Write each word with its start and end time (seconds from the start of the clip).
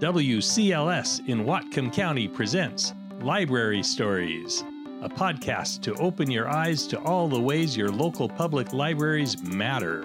WCLS 0.00 1.28
in 1.28 1.44
Whatcom 1.44 1.92
County 1.92 2.28
presents 2.28 2.94
Library 3.20 3.82
Stories, 3.82 4.62
a 5.02 5.08
podcast 5.08 5.82
to 5.82 5.94
open 5.94 6.30
your 6.30 6.48
eyes 6.48 6.86
to 6.86 7.00
all 7.00 7.26
the 7.26 7.40
ways 7.40 7.76
your 7.76 7.88
local 7.88 8.28
public 8.28 8.72
libraries 8.72 9.42
matter. 9.42 10.04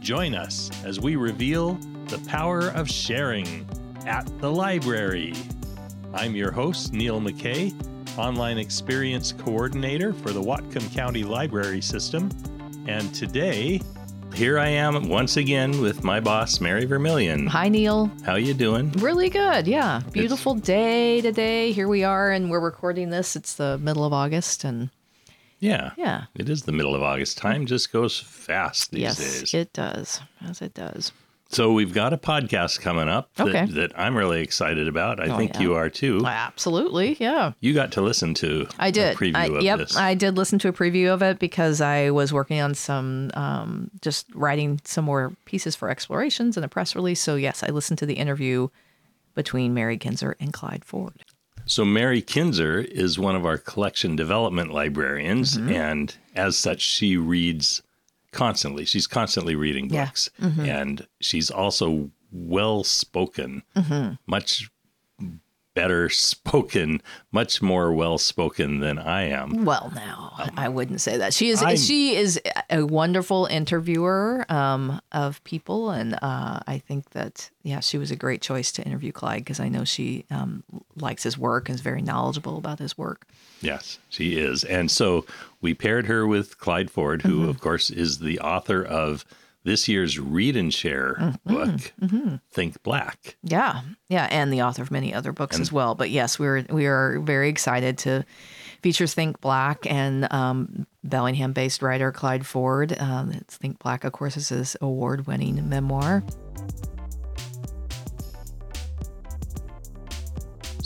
Join 0.00 0.34
us 0.34 0.70
as 0.82 0.98
we 0.98 1.16
reveal 1.16 1.74
the 2.06 2.16
power 2.26 2.68
of 2.70 2.88
sharing 2.88 3.68
at 4.06 4.26
the 4.40 4.50
library. 4.50 5.34
I'm 6.14 6.34
your 6.34 6.50
host, 6.50 6.94
Neil 6.94 7.20
McKay, 7.20 7.74
Online 8.16 8.56
Experience 8.56 9.32
Coordinator 9.32 10.14
for 10.14 10.30
the 10.30 10.40
Whatcom 10.40 10.90
County 10.94 11.22
Library 11.22 11.82
System. 11.82 12.30
And 12.86 13.14
today, 13.14 13.82
here 14.38 14.58
I 14.58 14.68
am 14.68 15.08
once 15.08 15.36
again 15.36 15.80
with 15.80 16.04
my 16.04 16.20
boss, 16.20 16.60
Mary 16.60 16.84
Vermillion. 16.84 17.48
Hi, 17.48 17.68
Neil. 17.68 18.08
How 18.24 18.36
you 18.36 18.54
doing? 18.54 18.92
Really 18.92 19.28
good. 19.28 19.66
Yeah. 19.66 20.00
Beautiful 20.12 20.54
day 20.54 21.20
today. 21.20 21.72
Here 21.72 21.88
we 21.88 22.04
are, 22.04 22.30
and 22.30 22.48
we're 22.48 22.60
recording 22.60 23.10
this. 23.10 23.34
It's 23.34 23.54
the 23.54 23.78
middle 23.78 24.04
of 24.04 24.12
August, 24.12 24.62
and 24.62 24.90
Yeah. 25.58 25.90
yeah. 25.96 26.26
It 26.36 26.48
is 26.48 26.62
the 26.62 26.72
middle 26.72 26.94
of 26.94 27.02
August. 27.02 27.36
Time 27.36 27.66
just 27.66 27.92
goes 27.92 28.16
fast 28.20 28.92
these 28.92 29.00
yes, 29.00 29.18
days. 29.18 29.54
it 29.54 29.72
does. 29.72 30.20
As 30.40 30.62
it 30.62 30.72
does. 30.72 31.10
So 31.48 31.72
we've 31.72 31.94
got 31.94 32.12
a 32.12 32.18
podcast 32.18 32.80
coming 32.80 33.08
up 33.08 33.34
that, 33.36 33.48
Okay. 33.48 33.66
that 33.72 33.98
I'm 33.98 34.14
really 34.16 34.42
excited 34.42 34.86
about. 34.88 35.18
I 35.18 35.28
Oh, 35.32 35.36
think 35.38 35.54
yeah. 35.54 35.60
you 35.60 35.74
are 35.74 35.88
too. 35.90 36.22
Absolutely. 36.24 37.16
Yeah. 37.18 37.52
You 37.60 37.72
got 37.74 37.92
to 37.92 38.02
listen 38.02 38.34
to 38.34 38.66
I 38.78 38.90
did. 38.90 39.16
preview 39.16 39.34
I, 39.36 39.46
of 39.46 39.62
yep. 39.62 39.78
this. 39.78 39.96
I 39.96 40.14
did 40.14 40.36
listen 40.36 40.58
to 40.60 40.68
a 40.68 40.72
preview 40.72 41.08
of 41.12 41.22
it 41.22 41.38
because 41.38 41.80
I 41.80 42.10
was 42.10 42.32
working 42.32 42.60
on 42.60 42.74
some, 42.74 43.30
um, 43.34 43.90
just 44.02 44.26
writing 44.34 44.80
some 44.84 45.04
more 45.04 45.32
pieces 45.46 45.74
for 45.74 45.88
explorations 45.90 46.56
and 46.56 46.64
a 46.64 46.68
press 46.68 46.94
release. 46.94 47.20
So, 47.20 47.36
yes, 47.36 47.62
I 47.62 47.68
listened 47.68 47.98
to 48.00 48.06
the 48.06 48.14
interview 48.14 48.68
between 49.34 49.72
Mary 49.72 49.96
Kinzer 49.96 50.36
and 50.40 50.52
Clyde 50.52 50.84
Ford. 50.84 51.24
So 51.64 51.84
Mary 51.84 52.22
Kinzer 52.22 52.78
is 52.80 53.18
one 53.18 53.36
of 53.36 53.44
our 53.44 53.58
collection 53.58 54.16
development 54.16 54.72
librarians, 54.72 55.56
Mm-hmm. 55.58 55.70
and 55.72 56.16
as 56.34 56.56
such, 56.56 56.80
she 56.80 57.16
reads 57.16 57.82
constantly. 58.32 58.84
She's 58.84 59.06
constantly 59.06 59.54
reading 59.54 59.90
Yeah. 59.90 60.06
books, 60.06 60.30
Mm-hmm. 60.40 60.60
and 60.64 61.06
she's 61.20 61.50
also 61.50 62.10
well 62.30 62.84
spoken, 62.84 63.62
Mm-hmm. 63.76 64.14
much 64.26 64.70
better 65.78 66.08
spoken, 66.08 67.00
much 67.30 67.62
more 67.62 67.92
well 67.92 68.18
spoken 68.18 68.80
than 68.80 68.98
I 68.98 69.28
am. 69.28 69.64
Well, 69.64 69.92
now 69.94 70.32
I 70.56 70.68
wouldn't 70.68 71.00
say 71.00 71.16
that. 71.18 71.32
She 71.32 71.50
is 71.50 71.62
I'm- 71.62 71.76
she 71.76 72.16
is 72.16 72.40
a 72.68 72.84
wonderful 72.84 73.46
interviewer 73.46 74.44
um, 74.48 75.00
of 75.12 75.42
people, 75.44 75.90
and 75.90 76.14
uh, 76.14 76.60
I 76.66 76.78
think 76.86 77.10
that 77.10 77.50
yeah, 77.62 77.80
she 77.80 77.98
was 77.98 78.10
a 78.10 78.16
great 78.16 78.42
choice 78.42 78.72
to 78.72 78.82
interview 78.82 79.12
Clyde 79.12 79.40
because 79.44 79.60
I 79.60 79.68
know 79.68 79.84
she 79.84 80.24
um, 80.30 80.64
likes 80.96 81.22
his 81.22 81.38
work 81.38 81.68
and 81.68 81.74
is 81.76 81.80
very 81.82 82.02
knowledgeable 82.02 82.56
about 82.58 82.78
his 82.80 82.98
work. 82.98 83.26
Yes, 83.60 83.98
she 84.08 84.38
is. 84.38 84.64
And 84.64 84.90
so 84.90 85.26
we 85.60 85.74
paired 85.74 86.06
her 86.06 86.26
with 86.26 86.58
Clyde 86.58 86.90
Ford, 86.90 87.22
who, 87.22 87.40
Mm-hmm. 87.40 87.48
of 87.50 87.60
course, 87.60 87.90
is 87.90 88.18
the 88.18 88.40
author 88.40 88.82
of 88.84 89.24
this 89.64 89.88
year's 89.88 90.18
Read 90.18 90.56
and 90.56 90.72
Share 90.72 91.14
Mm-hmm. 91.48 91.54
book, 91.54 92.40
Think 92.50 92.82
Black. 92.82 93.36
Yeah, 93.42 93.82
yeah, 94.08 94.26
and 94.30 94.52
the 94.52 94.62
author 94.62 94.82
of 94.82 94.90
many 94.90 95.12
other 95.12 95.32
books 95.32 95.58
as 95.60 95.72
well. 95.72 95.94
But 95.94 96.10
yes, 96.10 96.38
we're 96.38 96.64
we 96.70 96.86
are 96.86 97.20
very 97.20 97.48
excited 97.48 97.98
to 97.98 98.24
feature 98.82 99.06
Think 99.06 99.40
Black 99.40 99.84
and 99.90 100.32
um, 100.32 100.86
Bellingham-based 101.04 101.82
writer 101.82 102.12
Clyde 102.12 102.46
Ford. 102.46 102.96
Um, 102.98 103.32
it's 103.32 103.56
Think 103.56 103.78
Black, 103.80 104.04
of 104.04 104.12
course, 104.12 104.36
is 104.36 104.48
his 104.50 104.76
award-winning 104.80 105.68
memoir. 105.68 106.22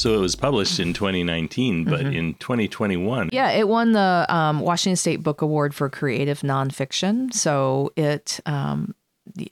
So 0.02 0.14
it 0.14 0.18
was 0.18 0.34
published 0.34 0.80
in 0.80 0.92
2019, 0.92 1.84
but 1.84 2.00
Mm-hmm. 2.00 2.12
in 2.12 2.34
2021, 2.34 3.30
Yeah, 3.32 3.50
it 3.50 3.68
won 3.68 3.92
the 3.92 4.26
um, 4.28 4.58
Washington 4.58 4.96
State 4.96 5.22
Book 5.22 5.42
Award 5.42 5.74
for 5.74 5.88
creative 5.88 6.40
nonfiction. 6.40 7.32
So 7.32 7.92
it, 7.94 8.40
um, 8.44 8.94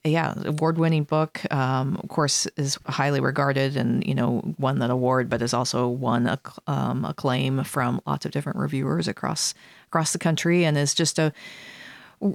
yeah, 0.04 0.34
award-winning 0.44 1.04
book. 1.04 1.40
Um, 1.52 1.96
of 2.02 2.08
course, 2.08 2.46
is 2.56 2.78
highly 2.86 3.20
regarded 3.20 3.76
and 3.76 4.04
you 4.04 4.14
know 4.16 4.42
won 4.58 4.80
that 4.80 4.90
award, 4.90 5.30
but 5.30 5.40
has 5.40 5.54
also 5.54 5.86
won 5.86 6.26
a 6.26 6.40
um, 6.66 7.04
acclaim 7.04 7.62
from 7.62 8.00
lots 8.04 8.26
of 8.26 8.32
different 8.32 8.58
reviewers 8.58 9.06
across 9.06 9.54
across 9.86 10.12
the 10.12 10.18
country, 10.18 10.64
and 10.64 10.76
is 10.76 10.92
just 10.94 11.18
a. 11.20 11.32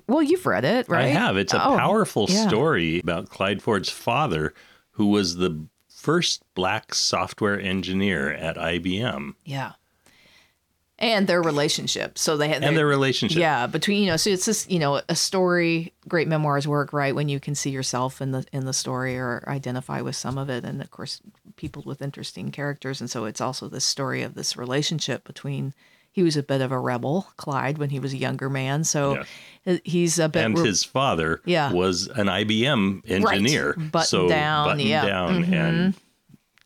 Well, 0.07 0.23
you've 0.23 0.45
read 0.45 0.63
it, 0.63 0.87
right? 0.87 1.05
I 1.05 1.07
have. 1.09 1.35
It's 1.37 1.53
a 1.53 1.57
Oh, 1.63 1.77
powerful 1.77 2.27
yeah. 2.29 2.47
story 2.47 2.99
about 3.01 3.29
Clyde 3.29 3.61
Ford's 3.61 3.89
father, 3.89 4.53
who 4.91 5.07
was 5.07 5.35
the 5.35 5.67
first 6.05 6.43
black 6.53 6.93
software 6.93 7.59
engineer 7.59 8.31
at 8.31 8.57
IBM, 8.57 9.33
Yeah. 9.43 9.71
And 10.99 11.25
their 11.27 11.41
relationship. 11.41 12.17
So 12.17 12.37
they 12.37 12.47
had 12.47 12.63
and 12.63 12.77
their 12.77 12.87
relationship. 12.87 13.37
Yeah, 13.37 13.67
between 13.67 14.03
you 14.03 14.07
know, 14.11 14.15
so 14.15 14.29
it's 14.29 14.45
just 14.45 14.71
you 14.71 14.79
know 14.79 15.01
a 15.09 15.15
story. 15.15 15.91
Great 16.07 16.29
memoirs 16.29 16.69
work 16.69 16.93
right 16.93 17.13
when 17.13 17.27
you 17.27 17.37
can 17.37 17.53
see 17.53 17.69
yourself 17.71 18.21
in 18.21 18.31
the 18.31 18.45
in 18.53 18.65
the 18.65 18.71
story 18.71 19.17
or 19.17 19.43
identify 19.45 19.99
with 19.99 20.15
some 20.15 20.37
of 20.37 20.49
it, 20.49 20.63
and 20.63 20.81
of 20.81 20.91
course, 20.91 21.21
people 21.57 21.83
with 21.85 22.01
interesting 22.01 22.49
characters. 22.49 23.01
And 23.01 23.09
so 23.09 23.25
it's 23.25 23.41
also 23.41 23.67
this 23.67 23.83
story 23.83 24.21
of 24.21 24.35
this 24.35 24.55
relationship 24.55 25.25
between. 25.25 25.73
He 26.15 26.23
was 26.23 26.37
a 26.37 26.43
bit 26.43 26.61
of 26.61 26.71
a 26.71 26.79
rebel, 26.79 27.27
Clyde, 27.35 27.77
when 27.77 27.89
he 27.89 27.99
was 27.99 28.13
a 28.13 28.17
younger 28.17 28.49
man. 28.49 28.85
So 28.85 29.21
he- 29.65 29.81
he's 29.83 30.17
a 30.17 30.29
bit 30.29 30.45
and 30.45 30.57
re- 30.57 30.65
his 30.65 30.81
father 30.81 31.41
Yeah. 31.43 31.73
was 31.73 32.07
an 32.07 32.29
IBM 32.29 33.03
engineer, 33.05 33.73
Buttoned 33.77 34.07
so 34.07 34.29
down, 34.29 34.67
buttoned 34.69 34.87
yeah. 34.87 35.05
down 35.05 35.43
Mhm. 35.43 35.53
and 35.53 35.93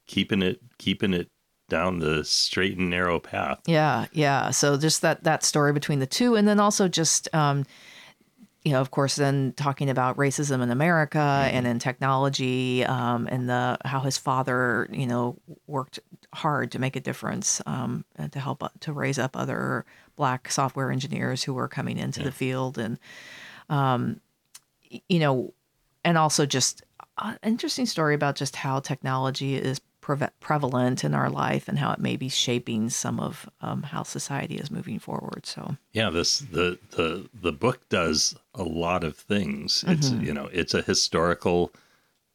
keeping 0.05 0.43
it 0.43 0.59
keeping 0.77 1.13
it 1.15 1.29
down 1.67 1.97
the 1.97 2.23
straight 2.23 2.77
and 2.77 2.91
narrow 2.91 3.19
path. 3.19 3.59
Yeah, 3.65 4.05
yeah. 4.13 4.51
So 4.51 4.77
just 4.77 5.01
that 5.01 5.23
that 5.23 5.43
story 5.43 5.73
between 5.73 5.97
the 5.97 6.05
two, 6.07 6.35
and 6.35 6.47
then 6.47 6.59
also 6.59 6.87
just 6.87 7.27
um, 7.33 7.65
you 8.63 8.73
know, 8.73 8.81
of 8.81 8.91
course, 8.91 9.15
then 9.15 9.53
talking 9.55 9.89
about 9.89 10.17
racism 10.17 10.61
in 10.61 10.69
America 10.69 11.49
and 11.51 11.65
in 11.65 11.79
technology, 11.79 12.83
um, 12.85 13.27
and 13.31 13.49
the 13.49 13.77
how 13.85 14.01
his 14.01 14.17
father, 14.17 14.87
you 14.91 15.07
know, 15.07 15.37
worked 15.65 15.99
hard 16.33 16.71
to 16.73 16.79
make 16.79 16.95
a 16.95 16.99
difference 16.99 17.61
um, 17.65 18.03
and 18.17 18.31
to 18.33 18.39
help 18.39 18.61
uh, 18.61 18.69
to 18.81 18.91
raise 18.91 19.17
up 19.17 19.37
other 19.37 19.85
black 20.17 20.51
software 20.51 20.91
engineers 20.91 21.43
who 21.43 21.53
were 21.53 21.69
coming 21.69 21.97
into 21.97 22.21
the 22.21 22.31
field, 22.31 22.77
and 22.77 22.99
um, 23.69 24.19
you 25.07 25.19
know, 25.19 25.53
and 26.03 26.17
also 26.17 26.45
just 26.45 26.83
an 27.17 27.39
interesting 27.43 27.85
story 27.85 28.13
about 28.13 28.35
just 28.35 28.57
how 28.57 28.79
technology 28.79 29.55
is 29.55 29.79
preve- 30.09 30.31
prevalent 30.39 31.03
in 31.03 31.13
our 31.13 31.29
life 31.29 31.67
and 31.67 31.77
how 31.79 31.91
it 31.91 31.99
may 31.99 32.15
be 32.17 32.29
shaping 32.29 32.89
some 32.89 33.19
of 33.19 33.49
um, 33.61 33.83
how 33.83 34.03
society 34.03 34.55
is 34.55 34.71
moving 34.71 34.99
forward. 34.99 35.45
So 35.45 35.77
Yeah, 35.93 36.09
this 36.09 36.39
the 36.39 36.79
the 36.91 37.29
the 37.41 37.51
book 37.51 37.87
does 37.89 38.35
a 38.53 38.63
lot 38.63 39.03
of 39.03 39.15
things. 39.15 39.83
It's 39.87 40.09
Mm-hmm. 40.09 40.25
you 40.25 40.33
know 40.33 40.49
it's 40.51 40.73
a 40.73 40.81
historical 40.81 41.71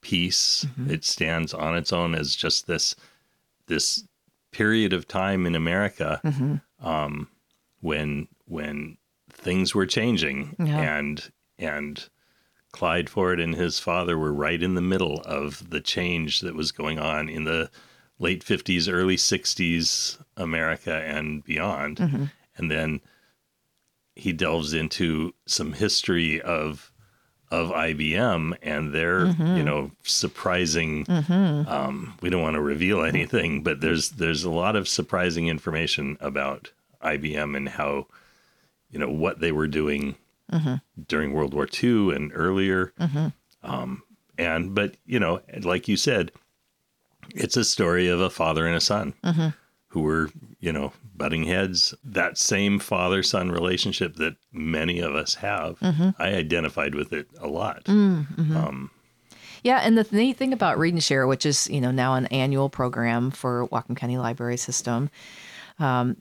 piece. 0.00 0.66
It 0.88 1.04
stands 1.04 1.54
on 1.54 1.76
its 1.76 1.92
own 1.92 2.14
as 2.14 2.34
just 2.36 2.66
this 2.66 2.94
this 3.66 4.04
period 4.52 4.92
of 4.92 5.08
time 5.08 5.46
in 5.46 5.54
America 5.54 6.20
Mm-hmm. 6.24 6.86
um, 6.86 7.28
when 7.80 8.28
when 8.46 8.96
things 9.30 9.74
were 9.74 9.86
changing 9.86 10.54
Yeah. 10.58 10.78
and 10.98 11.30
and 11.58 12.08
Clyde 12.74 13.08
Ford 13.08 13.38
and 13.38 13.54
his 13.54 13.78
father 13.78 14.18
were 14.18 14.32
right 14.32 14.60
in 14.60 14.74
the 14.74 14.80
middle 14.80 15.20
of 15.24 15.70
the 15.70 15.80
change 15.80 16.40
that 16.40 16.56
was 16.56 16.72
going 16.72 16.98
on 16.98 17.28
in 17.28 17.44
the 17.44 17.70
late 18.18 18.44
50s, 18.44 18.92
early 18.92 19.14
60s 19.14 20.18
America 20.36 20.92
and 20.92 21.44
beyond. 21.44 21.98
Mm-hmm. 21.98 22.24
And 22.56 22.70
then 22.72 23.00
he 24.16 24.32
delves 24.32 24.74
into 24.74 25.34
some 25.46 25.74
history 25.74 26.42
of 26.42 26.90
of 27.52 27.70
IBM 27.70 28.56
and 28.60 28.92
their, 28.92 29.26
Mm-hmm. 29.26 29.56
you 29.56 29.62
know, 29.62 29.92
surprising 30.02 31.06
um, 31.08 32.14
we 32.22 32.28
don't 32.28 32.42
want 32.42 32.54
to 32.54 32.60
reveal 32.60 33.04
anything, 33.04 33.62
but 33.62 33.80
there's 33.82 34.10
there's 34.10 34.42
a 34.42 34.50
lot 34.50 34.74
of 34.74 34.88
surprising 34.88 35.46
information 35.46 36.16
about 36.20 36.72
IBM 37.04 37.56
and 37.56 37.68
how 37.68 38.08
you 38.90 38.98
know 38.98 39.10
what 39.10 39.38
they 39.38 39.52
were 39.52 39.68
doing 39.68 40.16
during 41.08 41.32
World 41.32 41.54
War 41.54 41.66
II 41.82 42.14
and 42.14 42.30
earlier. 42.34 42.92
Um, 43.62 44.02
and 44.38 44.74
but 44.74 44.96
you 45.06 45.18
know, 45.18 45.40
like 45.62 45.88
you 45.88 45.96
said, 45.96 46.32
it's 47.34 47.56
a 47.56 47.64
story 47.64 48.08
of 48.08 48.20
a 48.20 48.30
father 48.30 48.66
and 48.66 48.76
a 48.76 48.80
son 48.80 49.14
who 49.88 50.00
were 50.00 50.28
you 50.60 50.72
know 50.72 50.92
butting 51.16 51.44
heads. 51.44 51.94
That 52.04 52.36
same 52.38 52.78
father 52.78 53.22
son 53.22 53.50
relationship 53.52 54.16
that 54.16 54.36
many 54.52 55.00
of 55.00 55.14
us 55.14 55.34
have. 55.36 55.78
I 56.18 56.34
identified 56.34 56.94
with 56.94 57.12
it 57.12 57.28
a 57.40 57.46
lot. 57.48 57.88
Um, 57.88 58.90
Yeah, 59.62 59.78
and 59.78 59.96
the 59.96 60.06
neat 60.14 60.36
thing 60.36 60.52
about 60.52 60.78
Read 60.78 60.92
and 60.92 61.02
Share, 61.02 61.26
which 61.26 61.46
is 61.46 61.70
you 61.70 61.80
know 61.80 61.90
now 61.90 62.14
an 62.14 62.26
annual 62.26 62.68
program 62.68 63.30
for 63.30 63.66
Whatcom 63.68 63.96
County 63.96 64.18
Library 64.18 64.58
System, 64.58 65.08
um, 65.78 66.16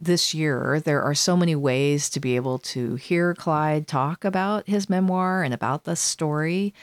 this 0.00 0.34
year 0.34 0.80
there 0.84 1.02
are 1.02 1.14
so 1.14 1.36
many 1.36 1.54
ways 1.54 2.10
to 2.10 2.20
be 2.20 2.36
able 2.36 2.58
to 2.58 2.96
hear 2.96 3.34
Clyde 3.34 3.86
talk 3.86 4.24
about 4.24 4.66
his 4.68 4.90
memoir 4.90 5.42
and 5.42 5.54
about 5.54 5.84
the 5.84 5.96
story. 5.96 6.74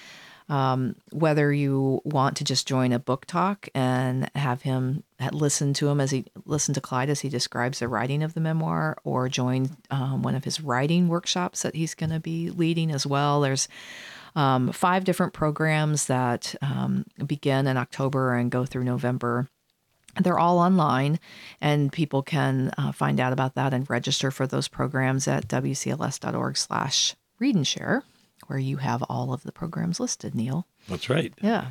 um, 0.50 0.95
whether 1.12 1.54
you 1.54 2.01
want 2.04 2.38
to 2.38 2.44
just 2.44 2.68
join 2.68 2.92
a 2.92 3.00
book 3.00 3.25
talk 3.25 3.69
and 3.74 4.30
have 4.36 4.63
him 4.63 5.04
listen 5.31 5.74
to 5.74 5.88
him 5.88 6.01
as 6.01 6.12
he 6.12 6.25
listen 6.45 6.74
to 6.74 6.81
Clyde 6.81 7.10
as 7.10 7.21
he 7.21 7.30
describes 7.30 7.80
the 7.80 7.88
writing 7.88 8.24
of 8.24 8.33
the 8.33 8.42
memoir, 8.42 8.98
or 9.04 9.30
join 9.30 9.77
um, 9.89 10.21
one 10.21 10.36
of 10.36 10.44
his 10.44 10.59
writing 10.59 11.07
workshops 11.07 11.62
that 11.62 11.75
he's 11.75 11.95
going 11.95 12.09
to 12.09 12.19
be 12.19 12.50
leading 12.50 12.92
as 12.92 13.06
well. 13.06 13.42
There's 13.42 13.68
um, 14.36 14.71
five 14.71 15.06
different 15.06 15.33
programs 15.33 16.07
that 16.07 16.56
um, 16.62 17.06
begin 17.25 17.68
in 17.68 17.77
October 17.77 18.36
and 18.36 18.51
go 18.51 18.66
through 18.66 18.83
November. 18.83 19.48
They're 20.21 20.39
all 20.39 20.60
online, 20.60 21.19
and 21.60 21.92
people 21.92 22.21
can 22.21 22.71
uh, 22.77 22.92
find 22.92 23.19
out 23.19 23.33
about 23.33 23.56
that 23.56 23.74
and 23.74 23.89
register 23.89 24.31
for 24.31 24.45
those 24.45 24.68
programs 24.68 25.27
at 25.27 25.48
wcls.org/slash 25.48 27.15
read 27.39 27.56
and 27.56 27.68
share 27.68 28.04
where 28.48 28.60
you 28.60 28.77
have 28.77 29.04
all 29.04 29.33
of 29.33 29.44
the 29.44 29.51
programs 29.51 30.00
listed, 30.00 30.36
Neil. 30.36 30.68
That's 30.88 31.10
right. 31.10 31.33
Yeah. 31.42 31.68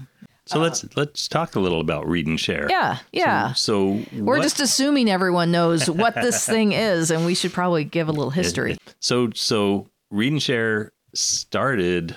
So 0.46 0.58
uh, 0.58 0.64
let's 0.64 0.96
let's 0.96 1.28
talk 1.28 1.54
a 1.54 1.60
little 1.60 1.80
about 1.80 2.08
read 2.08 2.26
and 2.26 2.38
share. 2.38 2.66
Yeah, 2.68 2.98
yeah. 3.12 3.52
So, 3.52 4.00
so 4.00 4.22
we're 4.22 4.38
what, 4.38 4.42
just 4.42 4.60
assuming 4.60 5.08
everyone 5.08 5.52
knows 5.52 5.88
what 5.88 6.14
this 6.14 6.44
thing 6.46 6.72
is, 6.72 7.10
and 7.10 7.24
we 7.24 7.34
should 7.34 7.52
probably 7.52 7.84
give 7.84 8.08
a 8.08 8.12
little 8.12 8.30
history. 8.30 8.76
So 8.98 9.30
so 9.34 9.88
read 10.10 10.32
and 10.32 10.42
share 10.42 10.92
started. 11.14 12.16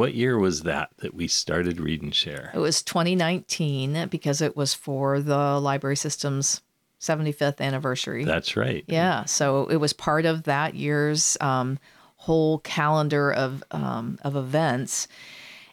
What 0.00 0.14
year 0.14 0.38
was 0.38 0.62
that 0.62 0.88
that 1.00 1.12
we 1.12 1.28
started 1.28 1.78
read 1.78 2.00
and 2.00 2.14
share? 2.14 2.50
It 2.54 2.58
was 2.58 2.82
2019 2.82 4.08
because 4.08 4.40
it 4.40 4.56
was 4.56 4.72
for 4.72 5.20
the 5.20 5.60
library 5.60 5.96
system's 5.96 6.62
75th 7.02 7.60
anniversary. 7.60 8.24
That's 8.24 8.56
right. 8.56 8.82
Yeah. 8.86 9.26
So 9.26 9.66
it 9.66 9.76
was 9.76 9.92
part 9.92 10.24
of 10.24 10.44
that 10.44 10.74
year's 10.74 11.36
um, 11.42 11.78
whole 12.16 12.60
calendar 12.60 13.30
of 13.30 13.62
um, 13.72 14.18
of 14.22 14.36
events, 14.36 15.06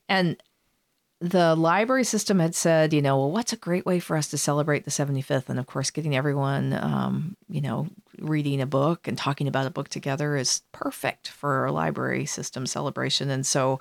and 0.09 0.35
the 1.19 1.55
library 1.55 2.03
system 2.03 2.39
had 2.39 2.53
said, 2.53 2.93
you 2.93 3.01
know, 3.01 3.17
well, 3.17 3.31
what's 3.31 3.53
a 3.53 3.57
great 3.57 3.85
way 3.85 3.99
for 3.99 4.15
us 4.15 4.27
to 4.29 4.37
celebrate 4.37 4.85
the 4.85 4.91
75th? 4.91 5.49
And 5.49 5.59
of 5.59 5.65
course, 5.65 5.89
getting 5.89 6.15
everyone, 6.15 6.73
um, 6.73 7.35
you 7.49 7.61
know, 7.61 7.87
reading 8.19 8.61
a 8.61 8.67
book 8.67 9.07
and 9.07 9.17
talking 9.17 9.47
about 9.47 9.65
a 9.65 9.71
book 9.71 9.89
together 9.89 10.35
is 10.35 10.61
perfect 10.71 11.27
for 11.29 11.65
a 11.65 11.71
library 11.71 12.25
system 12.25 12.67
celebration. 12.67 13.31
And 13.31 13.45
so 13.45 13.79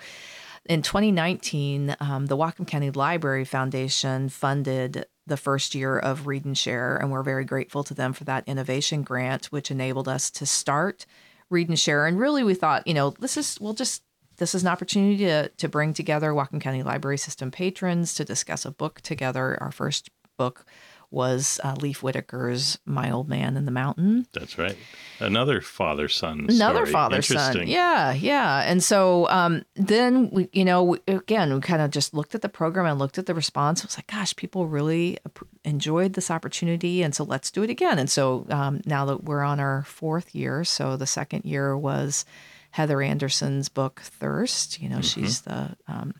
in 0.64 0.80
2019, 0.80 1.96
um, 2.00 2.26
the 2.26 2.36
Whatcom 2.36 2.66
County 2.66 2.90
Library 2.90 3.44
Foundation 3.44 4.30
funded 4.30 5.04
the 5.26 5.36
first 5.36 5.74
year 5.74 5.98
of 5.98 6.26
Read 6.26 6.46
and 6.46 6.56
Share. 6.56 6.96
And 6.96 7.10
we're 7.10 7.22
very 7.22 7.44
grateful 7.44 7.84
to 7.84 7.94
them 7.94 8.14
for 8.14 8.24
that 8.24 8.44
innovation 8.46 9.02
grant, 9.02 9.46
which 9.46 9.70
enabled 9.70 10.08
us 10.08 10.30
to 10.32 10.46
start 10.46 11.04
read 11.50 11.68
and 11.68 11.78
share. 11.78 12.06
And 12.06 12.18
really, 12.18 12.42
we 12.42 12.54
thought, 12.54 12.86
you 12.86 12.94
know, 12.94 13.10
this 13.10 13.36
is 13.36 13.58
we'll 13.60 13.74
just 13.74 14.02
this 14.36 14.54
is 14.54 14.62
an 14.62 14.68
opportunity 14.68 15.18
to 15.18 15.48
to 15.48 15.68
bring 15.68 15.92
together 15.92 16.32
Whatcom 16.32 16.60
County 16.60 16.82
Library 16.82 17.18
System 17.18 17.50
patrons 17.50 18.14
to 18.14 18.24
discuss 18.24 18.64
a 18.64 18.70
book 18.70 19.00
together. 19.00 19.56
Our 19.60 19.72
first 19.72 20.10
book 20.36 20.66
was 21.10 21.60
uh, 21.64 21.74
Leif 21.80 22.02
Whittaker's 22.02 22.78
My 22.84 23.10
Old 23.10 23.28
Man 23.28 23.56
and 23.56 23.66
the 23.66 23.72
Mountain. 23.72 24.26
That's 24.32 24.58
right. 24.58 24.76
Another 25.18 25.60
father 25.60 26.08
son. 26.08 26.46
Another 26.48 26.86
father 26.86 27.22
son. 27.22 27.66
Yeah, 27.66 28.12
yeah. 28.12 28.62
And 28.66 28.82
so 28.82 29.28
um, 29.28 29.64
then 29.74 30.30
we, 30.30 30.48
you 30.52 30.64
know, 30.64 30.82
we, 30.82 30.98
again, 31.08 31.54
we 31.54 31.60
kind 31.60 31.80
of 31.80 31.90
just 31.90 32.12
looked 32.12 32.34
at 32.34 32.42
the 32.42 32.48
program 32.48 32.86
and 32.86 32.98
looked 32.98 33.18
at 33.18 33.26
the 33.26 33.34
response. 33.34 33.80
It 33.80 33.86
was 33.86 33.98
like, 33.98 34.08
gosh, 34.08 34.36
people 34.36 34.66
really 34.66 35.18
enjoyed 35.64 36.12
this 36.12 36.30
opportunity, 36.30 37.02
and 37.02 37.14
so 37.14 37.24
let's 37.24 37.50
do 37.50 37.62
it 37.62 37.70
again. 37.70 37.98
And 37.98 38.10
so 38.10 38.46
um, 38.50 38.82
now 38.84 39.04
that 39.06 39.24
we're 39.24 39.42
on 39.42 39.60
our 39.60 39.82
fourth 39.84 40.34
year, 40.34 40.64
so 40.64 40.96
the 40.96 41.06
second 41.06 41.44
year 41.44 41.76
was 41.76 42.24
Heather 42.72 43.00
Anderson's 43.00 43.68
book 43.68 44.00
Thirst. 44.02 44.82
You 44.82 44.88
know, 44.88 44.96
mm-hmm. 44.96 45.22
she's 45.22 45.42
the 45.42 45.76
um, 45.88 46.14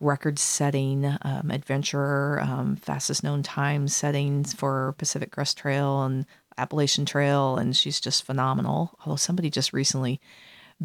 record 0.00 0.38
setting 0.38 1.04
um, 1.22 1.50
adventurer, 1.50 2.40
um, 2.42 2.76
fastest 2.76 3.22
known 3.22 3.42
time 3.42 3.86
settings 3.86 4.52
for 4.52 4.94
Pacific 4.98 5.30
Crest 5.30 5.58
Trail 5.58 6.02
and 6.02 6.26
Appalachian 6.58 7.04
Trail. 7.04 7.56
And 7.56 7.76
she's 7.76 8.00
just 8.00 8.24
phenomenal. 8.24 8.98
Although 9.04 9.16
somebody 9.16 9.50
just 9.50 9.72
recently 9.72 10.20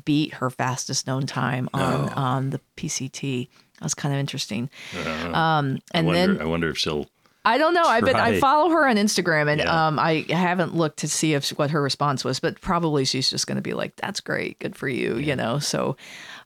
beat 0.04 0.36
her 0.36 0.50
fastest 0.50 1.08
known 1.08 1.26
time 1.26 1.70
on, 1.74 2.10
oh. 2.10 2.14
on 2.16 2.50
the 2.50 2.60
PCT. 2.78 3.48
That 3.76 3.84
was 3.84 3.94
kind 3.94 4.14
of 4.14 4.20
interesting. 4.20 4.70
Uh, 5.06 5.10
um, 5.34 5.80
and 5.92 5.94
I 5.94 6.02
wonder, 6.02 6.34
then 6.34 6.42
I 6.42 6.46
wonder 6.46 6.70
if 6.70 6.78
she'll 6.78 7.08
I 7.46 7.60
don't 7.60 7.76
know. 7.76 7.84
I 7.84 8.02
but 8.02 8.16
I 8.16 8.40
follow 8.40 8.72
her 8.72 8.88
on 8.88 8.96
Instagram, 8.96 9.48
and 9.48 9.62
yeah. 9.62 9.88
um, 9.88 10.00
I 10.00 10.26
haven't 10.30 10.76
looked 10.76 10.98
to 11.00 11.08
see 11.08 11.36
if 11.36 11.50
what 11.52 11.70
her 11.70 11.82
response 11.82 12.26
was, 12.26 12.40
but 12.40 12.60
probably 12.60 13.06
she's 13.06 13.30
just 13.30 13.46
going 13.46 13.58
to 13.58 13.62
be 13.62 13.74
like, 13.74 13.96
"That's 13.98 14.20
great, 14.20 14.58
good 14.58 14.76
for 14.76 14.88
you," 14.88 15.14
yeah. 15.18 15.28
you 15.28 15.36
know. 15.36 15.60
So, 15.60 15.96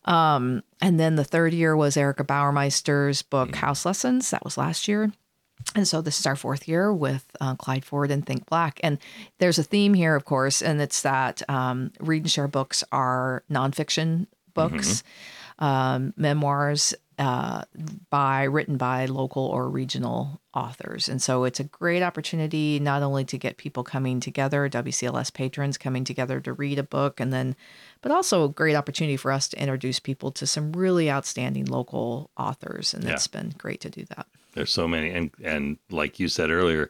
um, 0.05 0.63
and 0.81 0.99
then 0.99 1.15
the 1.15 1.23
third 1.23 1.53
year 1.53 1.75
was 1.75 1.97
Erica 1.97 2.23
Bauermeister's 2.23 3.21
book 3.21 3.49
mm. 3.49 3.55
House 3.55 3.85
Lessons. 3.85 4.31
That 4.31 4.43
was 4.43 4.57
last 4.57 4.87
year. 4.87 5.11
And 5.75 5.87
so 5.87 6.01
this 6.01 6.19
is 6.19 6.25
our 6.25 6.35
fourth 6.35 6.67
year 6.67 6.93
with 6.93 7.25
uh, 7.41 7.55
Clyde 7.55 7.85
Ford 7.85 8.11
and 8.11 8.25
Think 8.25 8.45
Black. 8.45 8.79
And 8.81 8.97
there's 9.39 9.59
a 9.59 9.63
theme 9.63 9.93
here, 9.93 10.15
of 10.15 10.25
course, 10.25 10.61
and 10.61 10.81
it's 10.81 11.01
that 11.01 11.41
um, 11.49 11.91
read 11.99 12.23
and 12.23 12.31
share 12.31 12.47
books 12.47 12.83
are 12.91 13.43
nonfiction 13.51 14.27
books, 14.53 15.03
mm-hmm. 15.59 15.65
um, 15.65 16.13
memoirs 16.15 16.93
uh, 17.19 17.63
by 18.09 18.43
written 18.43 18.77
by 18.77 19.05
local 19.05 19.45
or 19.45 19.69
regional 19.69 20.41
authors. 20.55 21.09
And 21.09 21.21
so 21.21 21.43
it's 21.43 21.59
a 21.59 21.65
great 21.65 22.01
opportunity 22.01 22.79
not 22.79 23.03
only 23.03 23.25
to 23.25 23.37
get 23.37 23.57
people 23.57 23.83
coming 23.83 24.21
together, 24.21 24.69
WCLS 24.69 25.33
patrons 25.33 25.77
coming 25.77 26.05
together 26.05 26.39
to 26.39 26.53
read 26.53 26.79
a 26.79 26.83
book, 26.83 27.19
and 27.19 27.33
then, 27.33 27.57
but 28.01 28.13
also 28.13 28.45
a 28.45 28.49
great 28.49 28.75
opportunity 28.75 29.17
for 29.17 29.33
us 29.33 29.49
to 29.49 29.61
introduce 29.61 29.99
people 29.99 30.31
to 30.31 30.47
some 30.47 30.71
really 30.71 31.11
outstanding 31.11 31.65
local 31.65 32.31
authors. 32.37 32.93
And 32.93 33.03
yeah. 33.03 33.11
it's 33.11 33.27
been 33.27 33.53
great 33.57 33.81
to 33.81 33.89
do 33.89 34.05
that. 34.05 34.25
There's 34.53 34.71
so 34.71 34.87
many, 34.87 35.09
and 35.09 35.29
and 35.43 35.77
like 35.91 36.19
you 36.19 36.29
said 36.29 36.49
earlier, 36.49 36.89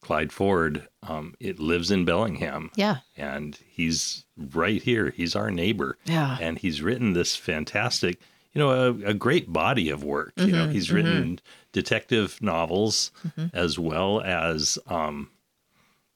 Clyde 0.00 0.32
Ford, 0.32 0.88
um, 1.04 1.34
it 1.38 1.60
lives 1.60 1.92
in 1.92 2.04
Bellingham. 2.04 2.72
Yeah. 2.74 2.98
And 3.16 3.56
he's 3.68 4.24
right 4.36 4.82
here. 4.82 5.10
He's 5.16 5.36
our 5.36 5.50
neighbor. 5.52 5.98
Yeah. 6.04 6.36
And 6.40 6.58
he's 6.58 6.82
written 6.82 7.12
this 7.12 7.36
fantastic 7.36 8.20
you 8.52 8.58
know, 8.58 8.70
a, 8.70 9.10
a 9.10 9.14
great 9.14 9.52
body 9.52 9.90
of 9.90 10.04
work. 10.04 10.34
Mm-hmm, 10.36 10.48
you 10.48 10.56
know, 10.56 10.64
mm-hmm, 10.64 10.72
he's 10.72 10.90
written 10.90 11.36
mm-hmm. 11.36 11.44
detective 11.72 12.40
novels 12.42 13.10
mm-hmm. 13.26 13.56
as 13.56 13.78
well 13.78 14.20
as 14.20 14.78
um, 14.86 15.30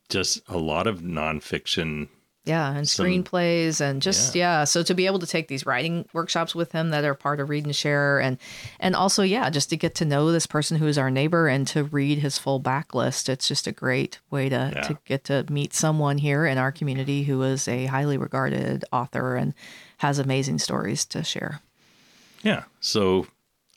just 0.08 0.40
a 0.48 0.58
lot 0.58 0.86
of 0.86 1.00
nonfiction. 1.00 2.08
Yeah, 2.44 2.74
and 2.74 2.88
some, 2.88 3.06
screenplays 3.06 3.80
and 3.80 4.02
just 4.02 4.34
yeah. 4.34 4.60
yeah. 4.60 4.64
So 4.64 4.82
to 4.82 4.94
be 4.94 5.06
able 5.06 5.20
to 5.20 5.26
take 5.28 5.46
these 5.46 5.64
writing 5.64 6.08
workshops 6.12 6.56
with 6.56 6.72
him 6.72 6.90
that 6.90 7.04
are 7.04 7.14
part 7.14 7.38
of 7.38 7.48
Read 7.48 7.64
and 7.64 7.76
Share 7.76 8.18
and 8.18 8.36
and 8.80 8.96
also 8.96 9.22
yeah, 9.22 9.48
just 9.48 9.70
to 9.70 9.76
get 9.76 9.94
to 9.96 10.04
know 10.04 10.32
this 10.32 10.48
person 10.48 10.78
who 10.78 10.88
is 10.88 10.98
our 10.98 11.08
neighbor 11.08 11.46
and 11.46 11.68
to 11.68 11.84
read 11.84 12.18
his 12.18 12.38
full 12.38 12.60
backlist. 12.60 13.28
It's 13.28 13.46
just 13.46 13.68
a 13.68 13.72
great 13.72 14.18
way 14.28 14.48
to 14.48 14.72
yeah. 14.74 14.80
to 14.80 14.98
get 15.04 15.22
to 15.24 15.46
meet 15.50 15.72
someone 15.72 16.18
here 16.18 16.44
in 16.44 16.58
our 16.58 16.72
community 16.72 17.22
who 17.22 17.40
is 17.42 17.68
a 17.68 17.86
highly 17.86 18.18
regarded 18.18 18.84
author 18.90 19.36
and 19.36 19.54
has 19.98 20.18
amazing 20.18 20.58
stories 20.58 21.04
to 21.06 21.22
share. 21.22 21.60
Yeah. 22.42 22.64
So 22.80 23.26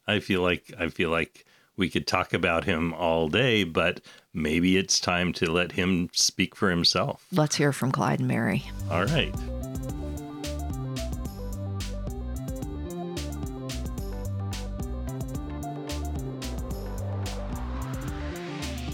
I 0.08 0.20
feel 0.20 0.42
like 0.42 0.74
I 0.80 0.90
feel 0.90 1.10
like 1.10 1.46
we 1.78 1.90
could 1.90 2.08
talk 2.08 2.34
about 2.34 2.64
him 2.64 2.94
all 2.94 3.28
day, 3.28 3.64
but 3.64 4.02
maybe 4.34 4.78
it's 4.78 5.00
time 5.00 5.34
to 5.34 5.52
let 5.52 5.74
him 5.74 6.10
speak 6.14 6.56
for 6.56 6.70
himself. 6.70 7.26
Let's 7.32 7.56
hear 7.56 7.74
from 7.74 7.92
Clyde 7.92 8.20
and 8.20 8.28
Mary. 8.28 8.64
All 8.90 9.06
right. 9.06 9.34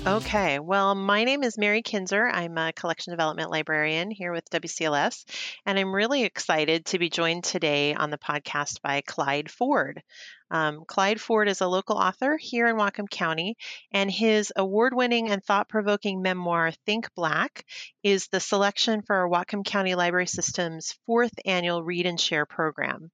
Okay, 0.04 0.58
well, 0.58 0.96
my 0.96 1.26
name 1.26 1.44
is 1.44 1.60
Mary 1.60 1.84
Kinzer. 1.84 2.28
I'm 2.28 2.58
a 2.58 2.74
collection 2.74 3.12
development 3.12 3.52
librarian 3.52 4.10
here 4.10 4.32
with 4.32 4.50
WCLS, 4.50 5.26
and 5.64 5.78
I'm 5.78 5.94
really 5.94 6.24
excited 6.24 6.86
to 6.88 6.98
be 6.98 7.08
joined 7.08 7.44
today 7.44 7.94
on 7.94 8.10
the 8.10 8.18
podcast 8.18 8.82
by 8.82 9.02
Clyde 9.02 9.52
Ford. 9.52 10.02
Um, 10.50 10.86
Clyde 10.88 11.22
Ford 11.22 11.48
is 11.48 11.62
a 11.62 11.68
local 11.68 11.98
author 11.98 12.36
here 12.36 12.66
in 12.66 12.78
Whatcom 12.78 13.12
County, 13.12 13.58
and 13.92 14.10
his 14.10 14.52
award 14.56 14.96
winning 14.96 15.30
and 15.30 15.44
thought 15.44 15.70
provoking 15.70 16.24
memoir, 16.24 16.72
Think 16.88 17.14
Black, 17.14 17.64
is 18.02 18.28
the 18.28 18.40
selection 18.40 19.04
for 19.04 19.16
our 19.16 19.30
Whatcom 19.30 19.64
County 19.64 19.94
Library 19.94 20.26
System's 20.26 20.98
fourth 21.06 21.34
annual 21.46 21.84
Read 21.84 22.08
and 22.08 22.20
Share 22.20 22.48
program. 22.48 23.12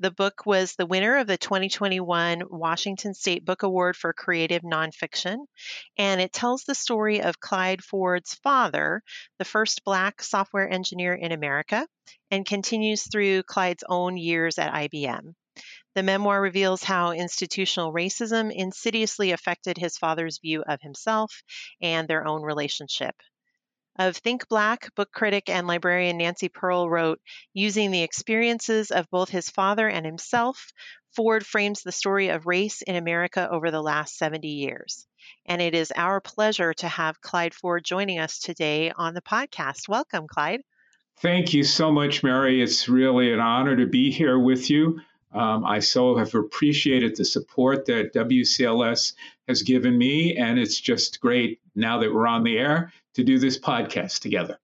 The 0.00 0.12
book 0.12 0.46
was 0.46 0.76
the 0.76 0.86
winner 0.86 1.16
of 1.16 1.26
the 1.26 1.36
2021 1.36 2.44
Washington 2.50 3.14
State 3.14 3.44
Book 3.44 3.64
Award 3.64 3.96
for 3.96 4.12
Creative 4.12 4.62
Nonfiction, 4.62 5.38
and 5.96 6.20
it 6.20 6.32
tells 6.32 6.62
the 6.62 6.76
story 6.76 7.20
of 7.20 7.40
Clyde 7.40 7.82
Ford's 7.82 8.34
father, 8.34 9.02
the 9.38 9.44
first 9.44 9.82
Black 9.82 10.22
software 10.22 10.70
engineer 10.70 11.14
in 11.14 11.32
America, 11.32 11.84
and 12.30 12.46
continues 12.46 13.10
through 13.10 13.42
Clyde's 13.42 13.82
own 13.88 14.16
years 14.16 14.56
at 14.56 14.72
IBM. 14.72 15.34
The 15.96 16.04
memoir 16.04 16.40
reveals 16.40 16.84
how 16.84 17.10
institutional 17.10 17.92
racism 17.92 18.52
insidiously 18.54 19.32
affected 19.32 19.78
his 19.78 19.98
father's 19.98 20.38
view 20.38 20.62
of 20.62 20.80
himself 20.80 21.42
and 21.82 22.06
their 22.06 22.24
own 22.24 22.42
relationship. 22.42 23.16
Of 24.00 24.16
Think 24.16 24.48
Black, 24.48 24.94
book 24.94 25.10
critic 25.10 25.48
and 25.48 25.66
librarian 25.66 26.18
Nancy 26.18 26.48
Pearl 26.48 26.88
wrote 26.88 27.20
Using 27.52 27.90
the 27.90 28.04
experiences 28.04 28.92
of 28.92 29.10
both 29.10 29.28
his 29.28 29.50
father 29.50 29.88
and 29.88 30.06
himself, 30.06 30.72
Ford 31.16 31.44
frames 31.44 31.82
the 31.82 31.90
story 31.90 32.28
of 32.28 32.46
race 32.46 32.80
in 32.82 32.94
America 32.94 33.48
over 33.50 33.72
the 33.72 33.82
last 33.82 34.16
70 34.16 34.46
years. 34.46 35.04
And 35.46 35.60
it 35.60 35.74
is 35.74 35.92
our 35.96 36.20
pleasure 36.20 36.72
to 36.74 36.86
have 36.86 37.20
Clyde 37.20 37.54
Ford 37.54 37.82
joining 37.84 38.20
us 38.20 38.38
today 38.38 38.92
on 38.92 39.14
the 39.14 39.20
podcast. 39.20 39.88
Welcome, 39.88 40.28
Clyde. 40.28 40.60
Thank 41.20 41.52
you 41.52 41.64
so 41.64 41.90
much, 41.90 42.22
Mary. 42.22 42.62
It's 42.62 42.88
really 42.88 43.32
an 43.32 43.40
honor 43.40 43.74
to 43.74 43.86
be 43.86 44.12
here 44.12 44.38
with 44.38 44.70
you. 44.70 45.00
Um, 45.34 45.64
I 45.64 45.80
so 45.80 46.16
have 46.16 46.36
appreciated 46.36 47.16
the 47.16 47.24
support 47.24 47.86
that 47.86 48.14
WCLS 48.14 49.14
has 49.48 49.62
given 49.62 49.98
me, 49.98 50.36
and 50.36 50.56
it's 50.56 50.78
just 50.78 51.20
great 51.20 51.60
now 51.74 51.98
that 51.98 52.14
we're 52.14 52.28
on 52.28 52.44
the 52.44 52.58
air 52.58 52.92
to 53.14 53.24
do 53.24 53.38
this 53.38 53.58
podcast 53.58 54.20
together. 54.20 54.58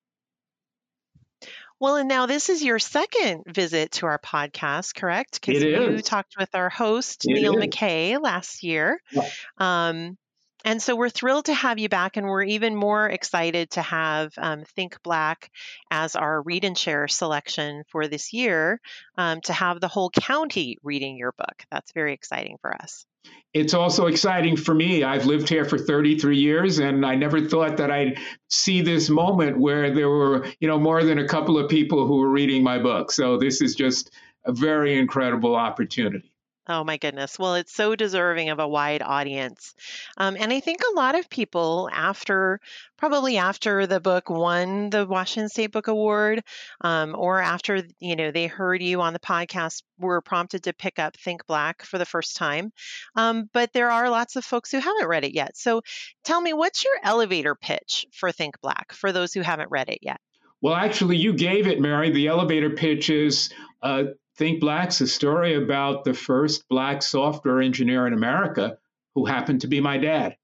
Well, 1.81 1.97
and 1.97 2.09
now 2.09 2.27
this 2.27 2.49
is 2.49 2.63
your 2.63 2.79
second 2.79 3.45
visit 3.47 3.93
to 3.93 4.07
our 4.07 4.19
podcast, 4.19 4.95
correct? 4.95 5.41
Because 5.45 5.63
you 5.63 6.01
talked 6.01 6.35
with 6.39 6.55
our 6.55 6.71
host, 6.71 7.25
it 7.27 7.35
Neil 7.35 7.59
is. 7.59 7.65
McKay, 7.65 8.23
last 8.23 8.63
year. 8.63 9.01
Yeah. 9.13 9.29
Um, 9.59 10.17
and 10.65 10.83
so 10.83 10.97
we're 10.97 11.11
thrilled 11.11 11.47
to 11.47 11.55
have 11.55 11.79
you 11.79 11.89
back, 11.89 12.17
and 12.17 12.27
we're 12.27 12.43
even 12.43 12.75
more 12.75 13.09
excited 13.09 13.71
to 13.73 13.83
have 13.83 14.33
um, 14.39 14.65
Think 14.75 15.03
Black 15.03 15.51
as 15.91 16.17
our 16.17 16.43
read 16.43 16.65
and 16.65 16.77
share 16.77 17.07
selection 17.07 17.85
for 17.89 18.09
this 18.09 18.33
year 18.33 18.81
um, 19.19 19.41
to 19.43 19.53
have 19.53 19.81
the 19.81 19.89
whole 19.89 20.11
county 20.11 20.79
reading 20.83 21.17
your 21.17 21.33
book. 21.33 21.65
That's 21.71 21.93
very 21.93 22.15
exciting 22.15 22.57
for 22.61 22.75
us. 22.75 23.07
It's 23.53 23.75
also 23.75 24.07
exciting 24.07 24.57
for 24.57 24.75
me. 24.75 25.05
I've 25.05 25.27
lived 25.27 25.49
here 25.49 25.65
for 25.65 25.79
33 25.79 26.39
years, 26.39 26.79
and 26.79 27.07
I 27.07 27.15
never 27.15 27.41
thought 27.41 27.77
that 27.77 27.91
I'd 27.91 28.19
see 28.49 28.81
this 28.81 29.09
moment 29.09 29.59
where 29.59 29.95
there 29.95 30.09
were, 30.09 30.47
you 30.59 30.67
know, 30.67 30.79
more 30.79 31.05
than 31.05 31.19
a 31.19 31.29
couple 31.29 31.59
of 31.59 31.71
people 31.71 32.07
who 32.07 32.17
were 32.17 32.31
reading 32.31 32.65
my 32.65 32.79
book. 32.79 33.13
So 33.13 33.39
this 33.39 33.61
is 33.61 33.75
just 33.75 34.11
a 34.45 34.53
very 34.53 34.99
incredible 34.99 35.55
opportunity. 35.55 36.34
Oh 36.67 36.83
my 36.83 36.97
goodness. 36.97 37.39
Well, 37.39 37.57
it's 37.57 37.75
so 37.75 37.95
deserving 37.95 38.49
of 38.49 38.59
a 38.59 38.67
wide 38.67 39.03
audience. 39.03 39.75
Um, 40.17 40.35
and 40.39 40.51
I 40.51 40.61
think 40.61 40.81
a 40.81 40.97
lot 40.97 41.15
of 41.15 41.29
people, 41.29 41.91
after 41.93 42.59
probably 42.97 43.37
after 43.37 43.87
the 43.87 44.01
book 44.01 44.31
won 44.31 44.89
the 44.89 45.05
Washington 45.07 45.51
State 45.51 45.73
Book 45.73 45.89
Award, 45.89 46.43
um, 46.81 47.15
or 47.19 47.39
after 47.39 47.83
you 48.01 48.17
know 48.17 48.31
they 48.31 48.47
heard 48.47 48.83
you 48.83 49.03
on 49.03 49.13
the 49.13 49.19
podcast, 49.19 49.83
were 49.99 50.23
prompted 50.23 50.65
to 50.65 50.73
pick 50.73 50.99
up 50.99 51.19
Think 51.19 51.47
Black 51.47 51.83
for 51.83 51.99
the 51.99 52.07
first 52.07 52.37
time. 52.37 52.73
Um, 53.15 53.51
but 53.53 53.75
there 53.75 53.91
are 53.91 54.09
lots 54.09 54.37
of 54.37 54.45
folks 54.45 54.71
who 54.71 54.79
haven't 54.79 55.09
read 55.09 55.25
it 55.25 55.35
yet. 55.35 55.59
So, 55.59 55.83
tell 56.25 56.41
me, 56.41 56.55
what's 56.55 56.83
your 56.83 56.95
elevator 57.03 57.55
pitch 57.55 58.07
for 58.11 58.33
Think 58.33 58.59
Black 58.63 58.95
for 58.95 59.13
those 59.13 59.35
who 59.35 59.43
haven't 59.43 59.71
read 59.71 59.91
it 59.91 59.99
yet? 60.01 60.21
Well, 60.63 60.75
actually, 60.75 61.19
you 61.19 61.35
gave 61.35 61.67
it, 61.67 61.79
Mary. 61.79 62.11
The 62.11 62.29
elevator 62.29 62.71
pitch 62.71 63.11
is 63.11 63.53
uh, 63.83 64.05
Think 64.37 64.61
Black's 64.61 65.01
a 65.01 65.07
story 65.07 65.55
about 65.55 66.05
the 66.05 66.15
first 66.15 66.69
black 66.69 67.03
software 67.03 67.61
engineer 67.61 68.07
in 68.07 68.13
America 68.13 68.79
who 69.15 69.25
happened 69.27 69.61
to 69.61 69.69
be 69.69 69.81
my 69.81 69.99
dad. 69.99 70.37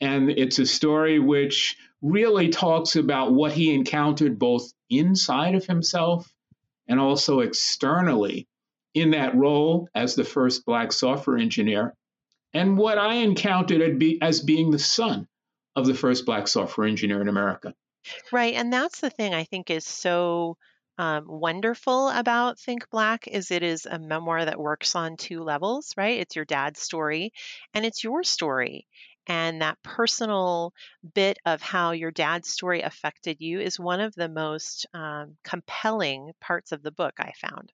And 0.00 0.30
it's 0.30 0.58
a 0.58 0.66
story 0.66 1.18
which 1.18 1.76
really 2.00 2.48
talks 2.48 2.96
about 2.96 3.32
what 3.32 3.52
he 3.52 3.74
encountered 3.74 4.38
both 4.38 4.72
inside 4.90 5.54
of 5.54 5.66
himself 5.66 6.32
and 6.88 7.00
also 7.00 7.40
externally 7.40 8.48
in 8.94 9.10
that 9.12 9.34
role 9.34 9.88
as 9.94 10.14
the 10.14 10.24
first 10.24 10.64
black 10.66 10.92
software 10.92 11.38
engineer, 11.38 11.94
and 12.52 12.76
what 12.76 12.98
I 12.98 13.14
encountered 13.14 14.02
as 14.20 14.40
being 14.40 14.70
the 14.70 14.78
son 14.78 15.26
of 15.74 15.86
the 15.86 15.94
first 15.94 16.26
black 16.26 16.46
software 16.46 16.86
engineer 16.86 17.22
in 17.22 17.28
America. 17.28 17.74
Right. 18.30 18.54
And 18.54 18.72
that's 18.72 19.00
the 19.00 19.10
thing 19.10 19.32
I 19.32 19.44
think 19.44 19.70
is 19.70 19.86
so 19.86 20.58
um, 21.02 21.24
wonderful 21.26 22.10
about 22.10 22.60
Think 22.60 22.88
Black 22.88 23.26
is 23.26 23.50
it 23.50 23.64
is 23.64 23.86
a 23.86 23.98
memoir 23.98 24.44
that 24.44 24.60
works 24.60 24.94
on 24.94 25.16
two 25.16 25.42
levels, 25.42 25.92
right? 25.96 26.20
It's 26.20 26.36
your 26.36 26.44
dad's 26.44 26.80
story 26.80 27.32
and 27.74 27.84
it's 27.84 28.04
your 28.04 28.22
story. 28.22 28.86
And 29.26 29.62
that 29.62 29.82
personal 29.82 30.72
bit 31.12 31.40
of 31.44 31.60
how 31.60 31.90
your 31.90 32.12
dad's 32.12 32.50
story 32.50 32.82
affected 32.82 33.40
you 33.40 33.58
is 33.58 33.80
one 33.80 33.98
of 33.98 34.14
the 34.14 34.28
most 34.28 34.86
um, 34.94 35.36
compelling 35.42 36.30
parts 36.40 36.70
of 36.70 36.84
the 36.84 36.92
book 36.92 37.14
I 37.18 37.32
found. 37.40 37.72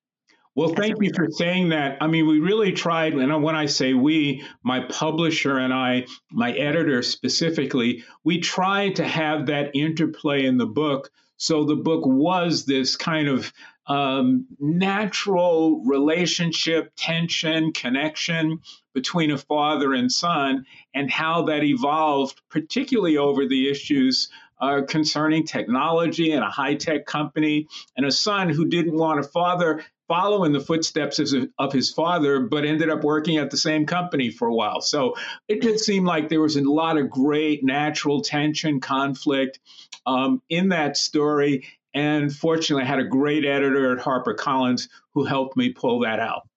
Well, 0.54 0.70
thank 0.74 0.96
you 1.02 1.12
for 1.14 1.30
saying 1.30 1.68
that. 1.68 1.98
I 2.00 2.06
mean, 2.06 2.26
we 2.26 2.40
really 2.40 2.72
tried, 2.72 3.12
and 3.12 3.42
when 3.42 3.54
I 3.54 3.66
say 3.66 3.92
we, 3.92 4.42
my 4.62 4.80
publisher 4.88 5.58
and 5.58 5.74
I, 5.74 6.06
my 6.32 6.52
editor 6.52 7.02
specifically, 7.02 8.04
we 8.24 8.40
tried 8.40 8.96
to 8.96 9.04
have 9.04 9.46
that 9.46 9.72
interplay 9.74 10.46
in 10.46 10.56
the 10.56 10.66
book 10.66 11.10
so 11.38 11.64
the 11.64 11.76
book 11.76 12.04
was 12.04 12.66
this 12.66 12.96
kind 12.96 13.28
of 13.28 13.52
um, 13.86 14.46
natural 14.58 15.82
relationship, 15.84 16.92
tension, 16.96 17.72
connection 17.72 18.60
between 18.92 19.30
a 19.30 19.38
father 19.38 19.94
and 19.94 20.12
son, 20.12 20.66
and 20.94 21.10
how 21.10 21.42
that 21.46 21.62
evolved, 21.62 22.42
particularly 22.50 23.16
over 23.16 23.46
the 23.46 23.70
issues 23.70 24.28
uh, 24.60 24.82
concerning 24.86 25.46
technology 25.46 26.32
and 26.32 26.44
a 26.44 26.50
high 26.50 26.74
tech 26.74 27.06
company, 27.06 27.68
and 27.96 28.04
a 28.04 28.10
son 28.10 28.50
who 28.50 28.66
didn't 28.66 28.96
want 28.96 29.20
a 29.20 29.22
father 29.22 29.84
follow 30.08 30.44
in 30.44 30.52
the 30.52 30.60
footsteps 30.60 31.18
of, 31.20 31.72
his 31.72 31.92
father, 31.92 32.40
but 32.40 32.64
ended 32.64 32.88
up 32.88 33.04
working 33.04 33.36
at 33.36 33.50
the 33.50 33.56
same 33.56 33.86
company 33.86 34.30
for 34.30 34.48
a 34.48 34.54
while. 34.54 34.80
So 34.80 35.14
it 35.46 35.60
did 35.60 35.78
seem 35.78 36.04
like 36.04 36.28
there 36.28 36.40
was 36.40 36.56
a 36.56 36.62
lot 36.62 36.96
of 36.96 37.10
great 37.10 37.62
natural 37.62 38.22
tension, 38.22 38.80
conflict 38.80 39.60
um, 40.06 40.42
in 40.48 40.70
that 40.70 40.96
story. 40.96 41.68
And 41.94 42.34
fortunately, 42.34 42.84
I 42.84 42.86
had 42.86 43.00
a 43.00 43.04
great 43.04 43.44
editor 43.44 43.96
at 43.96 44.04
HarperCollins 44.04 44.88
who 45.12 45.24
helped 45.24 45.56
me 45.56 45.72
pull 45.72 46.00
that 46.00 46.20
out. 46.20 46.47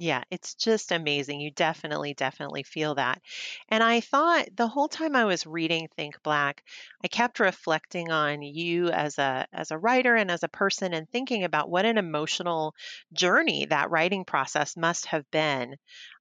Yeah, 0.00 0.24
it's 0.32 0.54
just 0.54 0.90
amazing. 0.92 1.40
You 1.40 1.50
definitely, 1.52 2.12
definitely 2.14 2.62
feel 2.64 2.94
that. 2.96 3.20
And 3.68 3.84
I 3.84 4.00
thought 4.00 4.48
the 4.56 4.66
whole 4.66 4.88
time 4.88 5.14
I 5.14 5.26
was 5.26 5.46
reading 5.46 5.86
Think 5.94 6.20
Black, 6.24 6.64
I 7.04 7.08
kept 7.08 7.38
reflecting 7.38 8.10
on 8.10 8.40
you 8.42 8.88
as 8.88 9.16
a 9.18 9.46
as 9.52 9.70
a 9.70 9.78
writer 9.78 10.16
and 10.16 10.28
as 10.30 10.42
a 10.42 10.48
person 10.48 10.92
and 10.94 11.08
thinking 11.08 11.44
about 11.44 11.70
what 11.70 11.84
an 11.84 11.98
emotional 11.98 12.74
journey 13.12 13.66
that 13.66 13.90
writing 13.90 14.24
process 14.24 14.76
must 14.76 15.06
have 15.06 15.30
been. 15.30 15.76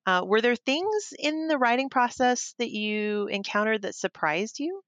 Uh, 0.06 0.24
were 0.26 0.42
there 0.42 0.56
things 0.58 1.14
in 1.18 1.48
the 1.48 1.58
writing 1.58 1.90
process 1.90 2.54
that 2.60 2.70
you 2.70 3.28
encountered 3.28 3.82
that 3.84 3.96
surprised 3.96 4.60
you? 4.60 4.84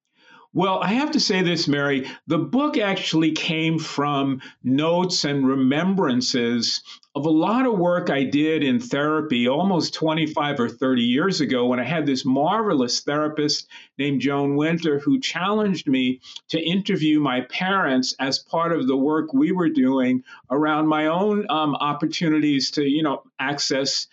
Well, 0.53 0.79
I 0.79 0.89
have 0.95 1.11
to 1.11 1.19
say 1.21 1.43
this, 1.43 1.69
Mary. 1.69 2.09
The 2.27 2.37
book 2.37 2.77
actually 2.77 3.31
came 3.31 3.79
from 3.79 4.41
notes 4.61 5.23
and 5.23 5.47
remembrances 5.47 6.83
of 7.15 7.25
a 7.25 7.29
lot 7.29 7.65
of 7.65 7.79
work 7.79 8.09
I 8.09 8.25
did 8.25 8.61
in 8.61 8.81
therapy 8.81 9.47
almost 9.47 9.93
25 9.93 10.59
or 10.59 10.67
30 10.67 11.03
years 11.03 11.39
ago 11.39 11.67
when 11.67 11.79
I 11.79 11.85
had 11.85 12.05
this 12.05 12.25
marvelous 12.25 12.99
therapist 12.99 13.69
named 13.97 14.19
Joan 14.19 14.57
Winter 14.57 14.99
who 14.99 15.21
challenged 15.21 15.87
me 15.87 16.19
to 16.49 16.59
interview 16.59 17.21
my 17.21 17.41
parents 17.41 18.13
as 18.19 18.39
part 18.39 18.73
of 18.73 18.87
the 18.87 18.97
work 18.97 19.33
we 19.33 19.53
were 19.53 19.69
doing 19.69 20.25
around 20.49 20.87
my 20.87 21.07
own 21.07 21.45
um, 21.49 21.75
opportunities 21.75 22.71
to, 22.71 22.83
you 22.83 23.03
know, 23.03 23.23
access 23.39 24.07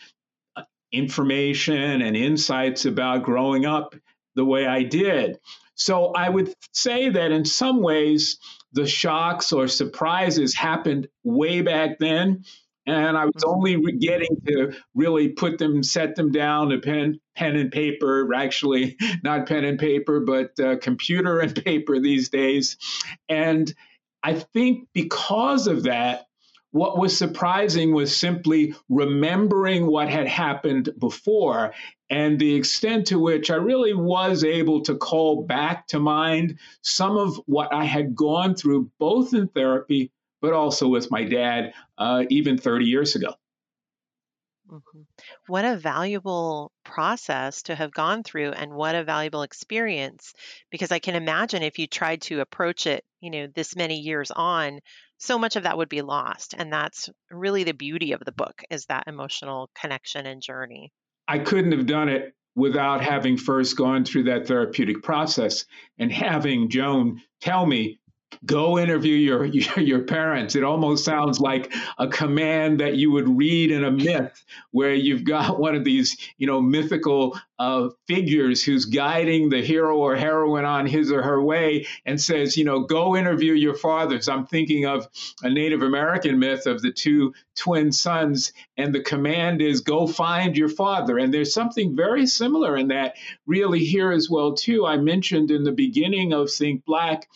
uh, 0.55 0.63
information 0.93 2.01
and 2.01 2.17
insights 2.17 2.85
about 2.85 3.25
growing 3.25 3.67
up 3.67 3.97
the 4.37 4.45
way 4.45 4.69
I 4.69 4.85
did. 4.85 5.41
So 5.79 6.13
I 6.13 6.29
would 6.29 6.53
say 6.73 7.09
that 7.09 7.31
in 7.31 7.45
some 7.45 7.81
ways, 7.81 8.39
the 8.73 8.87
shocks 8.87 9.53
or 9.53 9.69
surprises 9.69 10.55
happened 10.55 11.09
way 11.23 11.63
back 11.63 11.99
then. 11.99 12.45
And 12.87 13.17
I 13.17 13.27
was 13.27 13.45
mm-hmm. 13.45 13.51
only 13.51 13.93
getting 13.99 14.41
to 14.47 14.73
really 14.95 15.29
put 15.29 15.59
them, 15.59 15.83
set 15.83 16.17
them 16.17 16.33
down 16.33 16.71
to 16.71 16.79
pen, 16.79 17.21
pen 17.37 17.57
and 17.57 17.71
paper, 17.71 18.35
actually, 18.35 18.97
not 19.23 19.47
pen 19.47 19.65
and 19.65 19.79
paper, 19.79 20.21
but 20.21 20.59
uh, 20.59 20.77
computer 20.79 21.39
and 21.39 21.55
paper 21.65 22.01
these 22.01 22.29
days. 22.29 22.77
And 23.29 23.73
I 24.23 24.35
think 24.35 24.89
because 24.93 25.69
of 25.69 25.85
that, 25.85 26.28
what 26.71 26.99
was 26.99 27.17
surprising 27.17 27.95
was 27.95 28.15
simply 28.15 28.75
remembering 28.89 29.87
what 29.87 30.09
had 30.09 30.29
happened 30.29 30.91
before 30.99 31.73
and 32.11 32.39
the 32.39 32.55
extent 32.55 33.07
to 33.09 33.19
which 33.19 33.51
I 33.51 33.57
really 33.57 33.95
was 33.95 34.45
able 34.45 34.83
to 34.83 34.95
call 34.95 35.43
back 35.43 35.87
to 35.89 35.99
mind 35.99 36.59
some 36.83 37.17
of 37.17 37.37
what 37.47 37.73
I 37.73 37.85
had 37.85 38.15
gone 38.15 38.55
through, 38.55 38.91
both 38.99 39.35
in 39.35 39.49
therapy, 39.49 40.11
but 40.41 40.53
also 40.53 40.89
with 40.89 41.11
my 41.11 41.25
dad, 41.25 41.73
uh, 41.99 42.25
even 42.31 42.59
30 42.59 42.87
years 42.87 43.17
ago. 43.17 43.35
Mm-hmm. 44.71 45.01
What 45.47 45.65
a 45.65 45.77
valuable 45.77 46.73
process 46.85 47.63
to 47.63 47.75
have 47.75 47.91
gone 47.91 48.23
through, 48.23 48.53
and 48.53 48.73
what 48.73 48.95
a 48.95 49.05
valuable 49.05 49.43
experience. 49.43 50.35
Because 50.71 50.93
I 50.93 50.99
can 50.99 51.15
imagine 51.15 51.63
if 51.63 51.79
you 51.79 51.87
tried 51.87 52.23
to 52.23 52.41
approach 52.41 52.87
it, 52.87 53.05
you 53.21 53.31
know, 53.31 53.47
this 53.47 53.75
many 53.77 54.01
years 54.01 54.31
on, 54.31 54.81
so 55.19 55.39
much 55.39 55.57
of 55.57 55.65
that 55.65 55.77
would 55.77 55.89
be 55.89 56.03
lost. 56.03 56.55
And 56.57 56.73
that's 56.73 57.11
really 57.31 57.65
the 57.65 57.73
beauty 57.73 58.13
of 58.13 58.25
the 58.25 58.33
book 58.33 58.63
is 58.71 58.87
that 58.87 59.05
emotional 59.07 59.71
connection 59.75 60.27
and 60.27 60.41
journey. 60.41 60.93
I 61.27 61.39
couldn't 61.41 61.73
have 61.73 61.87
done 61.87 62.09
it 62.09 62.35
without 62.55 63.03
having 63.03 63.37
first 63.37 63.77
gone 63.77 64.05
through 64.05 64.25
that 64.25 64.47
therapeutic 64.47 65.03
process 65.03 65.65
and 65.99 66.11
having 66.11 66.71
Joan 66.71 67.21
tell 67.41 67.65
me, 67.67 67.99
go 68.45 68.79
interview 68.79 69.15
your, 69.15 69.45
your, 69.45 69.79
your 69.81 70.03
parents. 70.03 70.55
It 70.55 70.65
almost 70.65 71.05
sounds 71.05 71.41
like 71.41 71.73
a 71.99 72.09
command 72.09 72.81
that 72.81 72.97
you 72.97 73.11
would 73.11 73.29
read 73.29 73.71
in 73.71 73.85
a 73.85 73.91
myth 73.91 74.45
where 74.71 74.95
you've 74.95 75.25
got 75.25 75.59
one 75.59 75.75
of 75.75 75.85
these 75.85 76.17
you 76.37 76.47
know 76.47 76.61
mythical 76.61 77.39
uh, 77.59 77.89
figures 78.07 78.63
who's 78.63 78.85
guiding 78.85 79.49
the 79.49 79.61
hero 79.61 79.97
or 79.99 80.15
heroine 80.17 80.65
on 80.65 80.87
his 80.87 81.11
or 81.11 81.23
her 81.23 81.43
way 81.43 81.87
and 82.07 82.21
says 82.21 82.57
you 82.57 82.65
know 82.65 82.81
go 82.81 83.17
interview 83.17 83.53
your 83.53 83.75
fathers. 83.75 84.29
I'm 84.29 84.47
thinking 84.47 84.87
of 84.87 85.09
a 85.43 85.51
native 85.51 85.83
american 85.83 86.39
myth 86.39 86.67
of 86.67 86.83
the 86.83 86.93
two 86.93 87.35
twin 87.57 87.91
sons 87.91 88.53
and 88.77 88.95
the 88.95 89.03
command 89.03 89.61
is 89.61 89.81
go 89.81 90.07
find 90.07 90.57
your 90.57 90.69
father. 90.69 91.19
And 91.19 91.35
there's 91.35 91.53
something 91.53 91.97
very 91.97 92.27
similar 92.27 92.77
in 92.77 92.89
that 92.89 93.17
really 93.47 93.81
here 93.81 94.13
as 94.13 94.31
well 94.31 94.55
too. 94.55 94.87
I 94.87 94.97
mentioned 94.97 95.51
in 95.51 95.65
the 95.65 95.73
beginning 95.73 96.33
of 96.33 96.51
think 96.51 96.85
black 96.85 97.29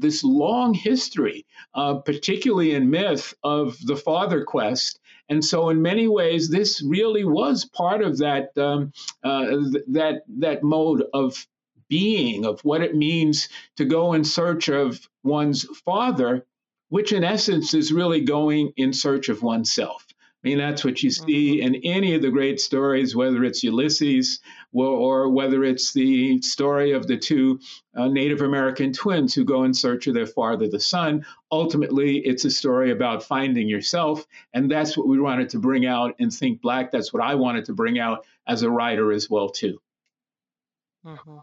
this 0.00 0.24
long 0.24 0.74
history, 0.74 1.46
uh, 1.74 1.94
particularly 1.96 2.72
in 2.72 2.90
myth, 2.90 3.34
of 3.42 3.76
the 3.84 3.96
father 3.96 4.44
quest. 4.44 4.98
And 5.28 5.44
so, 5.44 5.68
in 5.68 5.82
many 5.82 6.08
ways, 6.08 6.48
this 6.48 6.82
really 6.82 7.24
was 7.24 7.64
part 7.64 8.02
of 8.02 8.18
that 8.18 8.56
um, 8.58 8.92
uh, 9.22 9.46
th- 9.46 9.84
that 9.88 10.22
that 10.38 10.62
mode 10.62 11.04
of 11.14 11.46
being, 11.88 12.46
of 12.46 12.60
what 12.60 12.82
it 12.82 12.94
means 12.96 13.48
to 13.76 13.84
go 13.84 14.12
in 14.14 14.24
search 14.24 14.68
of 14.68 15.08
one's 15.22 15.64
father, 15.84 16.46
which 16.88 17.12
in 17.12 17.24
essence 17.24 17.74
is 17.74 17.92
really 17.92 18.22
going 18.22 18.72
in 18.76 18.92
search 18.92 19.28
of 19.28 19.42
oneself. 19.42 20.06
I 20.42 20.48
mean, 20.48 20.58
that's 20.58 20.86
what 20.86 21.02
you 21.02 21.10
see 21.10 21.60
mm-hmm. 21.60 21.74
in 21.74 21.82
any 21.84 22.14
of 22.14 22.22
the 22.22 22.30
great 22.30 22.60
stories, 22.60 23.14
whether 23.14 23.44
it's 23.44 23.62
Ulysses 23.62 24.40
or, 24.72 24.86
or 24.86 25.28
whether 25.28 25.64
it's 25.64 25.92
the 25.92 26.40
story 26.40 26.92
of 26.92 27.06
the 27.06 27.18
two 27.18 27.60
uh, 27.94 28.08
Native 28.08 28.40
American 28.40 28.90
twins 28.90 29.34
who 29.34 29.44
go 29.44 29.64
in 29.64 29.74
search 29.74 30.06
of 30.06 30.14
their 30.14 30.26
father, 30.26 30.66
the 30.66 30.80
sun. 30.80 31.26
Ultimately, 31.52 32.18
it's 32.18 32.46
a 32.46 32.50
story 32.50 32.90
about 32.90 33.22
finding 33.22 33.68
yourself. 33.68 34.26
And 34.54 34.70
that's 34.70 34.96
what 34.96 35.08
we 35.08 35.20
wanted 35.20 35.50
to 35.50 35.58
bring 35.58 35.84
out 35.84 36.14
in 36.18 36.30
Think 36.30 36.62
Black. 36.62 36.90
That's 36.90 37.12
what 37.12 37.22
I 37.22 37.34
wanted 37.34 37.66
to 37.66 37.74
bring 37.74 37.98
out 37.98 38.24
as 38.46 38.62
a 38.62 38.70
writer 38.70 39.12
as 39.12 39.28
well, 39.28 39.50
too. 39.50 39.78
Mm-hmm. 41.04 41.38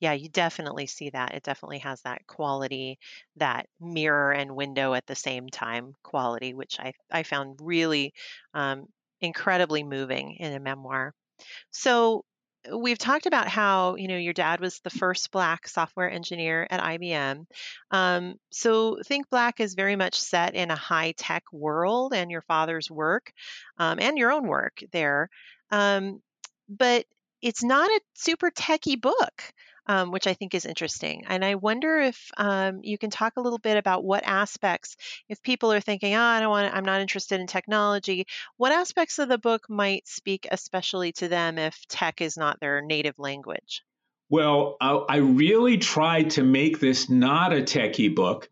Yeah, 0.00 0.12
you 0.12 0.28
definitely 0.28 0.86
see 0.86 1.10
that. 1.10 1.34
It 1.34 1.42
definitely 1.42 1.78
has 1.78 2.00
that 2.02 2.26
quality, 2.26 2.98
that 3.36 3.68
mirror 3.80 4.32
and 4.32 4.56
window 4.56 4.94
at 4.94 5.06
the 5.06 5.14
same 5.14 5.48
time 5.48 5.94
quality, 6.02 6.54
which 6.54 6.78
I, 6.80 6.92
I 7.10 7.22
found 7.22 7.58
really 7.60 8.14
um, 8.54 8.86
incredibly 9.20 9.82
moving 9.82 10.36
in 10.38 10.52
a 10.52 10.60
memoir. 10.60 11.14
So 11.70 12.24
we've 12.74 12.98
talked 12.98 13.26
about 13.26 13.48
how 13.48 13.94
you 13.96 14.08
know 14.08 14.16
your 14.16 14.32
dad 14.32 14.60
was 14.60 14.80
the 14.80 14.90
first 14.90 15.30
black 15.30 15.68
software 15.68 16.10
engineer 16.10 16.66
at 16.70 16.80
IBM. 16.80 17.46
Um, 17.90 18.34
so 18.50 18.98
Think 19.06 19.28
Black 19.30 19.60
is 19.60 19.74
very 19.74 19.96
much 19.96 20.18
set 20.20 20.54
in 20.54 20.70
a 20.70 20.76
high 20.76 21.12
tech 21.16 21.44
world, 21.52 22.14
and 22.14 22.30
your 22.30 22.42
father's 22.42 22.90
work 22.90 23.32
um, 23.78 23.98
and 24.00 24.18
your 24.18 24.32
own 24.32 24.46
work 24.46 24.82
there. 24.92 25.30
Um, 25.70 26.20
but 26.68 27.06
it's 27.46 27.62
not 27.62 27.88
a 27.88 28.00
super 28.14 28.50
techy 28.50 28.96
book 28.96 29.52
um, 29.86 30.10
which 30.10 30.26
I 30.26 30.34
think 30.34 30.54
is 30.54 30.66
interesting. 30.66 31.24
And 31.26 31.44
I 31.44 31.54
wonder 31.54 31.98
if 32.00 32.30
um, 32.36 32.80
you 32.82 32.98
can 32.98 33.10
talk 33.10 33.34
a 33.36 33.40
little 33.40 33.58
bit 33.58 33.76
about 33.76 34.04
what 34.04 34.24
aspects, 34.24 34.96
if 35.28 35.42
people 35.42 35.72
are 35.72 35.80
thinking, 35.80 36.14
oh, 36.14 36.20
I 36.20 36.40
don't 36.40 36.50
want, 36.50 36.74
I'm 36.74 36.84
not 36.84 37.00
interested 37.00 37.40
in 37.40 37.46
technology, 37.46 38.26
what 38.56 38.72
aspects 38.72 39.18
of 39.18 39.28
the 39.28 39.38
book 39.38 39.66
might 39.68 40.06
speak 40.08 40.46
especially 40.50 41.12
to 41.12 41.28
them 41.28 41.58
if 41.58 41.86
tech 41.88 42.20
is 42.20 42.36
not 42.36 42.60
their 42.60 42.82
native 42.82 43.18
language? 43.18 43.82
Well, 44.28 44.76
I, 44.80 44.90
I 44.90 45.16
really 45.18 45.78
tried 45.78 46.30
to 46.30 46.42
make 46.42 46.80
this 46.80 47.08
not 47.08 47.52
a 47.52 47.62
techie 47.62 48.14
book. 48.14 48.50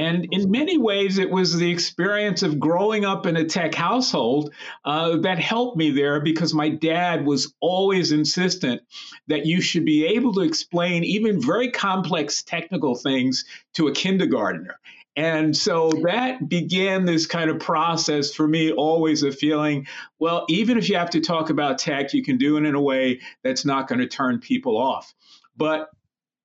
And 0.00 0.28
in 0.30 0.50
many 0.50 0.78
ways, 0.78 1.18
it 1.18 1.30
was 1.30 1.54
the 1.54 1.70
experience 1.70 2.42
of 2.42 2.58
growing 2.58 3.04
up 3.04 3.26
in 3.26 3.36
a 3.36 3.44
tech 3.44 3.74
household 3.74 4.50
uh, 4.82 5.18
that 5.18 5.38
helped 5.38 5.76
me 5.76 5.90
there 5.90 6.20
because 6.20 6.54
my 6.54 6.70
dad 6.70 7.26
was 7.26 7.52
always 7.60 8.10
insistent 8.10 8.80
that 9.26 9.44
you 9.44 9.60
should 9.60 9.84
be 9.84 10.06
able 10.06 10.32
to 10.32 10.40
explain 10.40 11.04
even 11.04 11.42
very 11.42 11.70
complex 11.70 12.42
technical 12.42 12.94
things 12.94 13.44
to 13.74 13.88
a 13.88 13.92
kindergartner. 13.92 14.80
And 15.16 15.54
so 15.54 15.90
that 16.02 16.48
began 16.48 17.04
this 17.04 17.26
kind 17.26 17.50
of 17.50 17.58
process 17.58 18.32
for 18.32 18.48
me, 18.48 18.72
always 18.72 19.22
a 19.22 19.30
feeling, 19.30 19.86
well, 20.18 20.46
even 20.48 20.78
if 20.78 20.88
you 20.88 20.96
have 20.96 21.10
to 21.10 21.20
talk 21.20 21.50
about 21.50 21.76
tech, 21.76 22.14
you 22.14 22.24
can 22.24 22.38
do 22.38 22.56
it 22.56 22.64
in 22.64 22.74
a 22.74 22.80
way 22.80 23.20
that's 23.44 23.66
not 23.66 23.86
going 23.86 23.98
to 23.98 24.06
turn 24.06 24.38
people 24.38 24.78
off. 24.78 25.12
But 25.58 25.90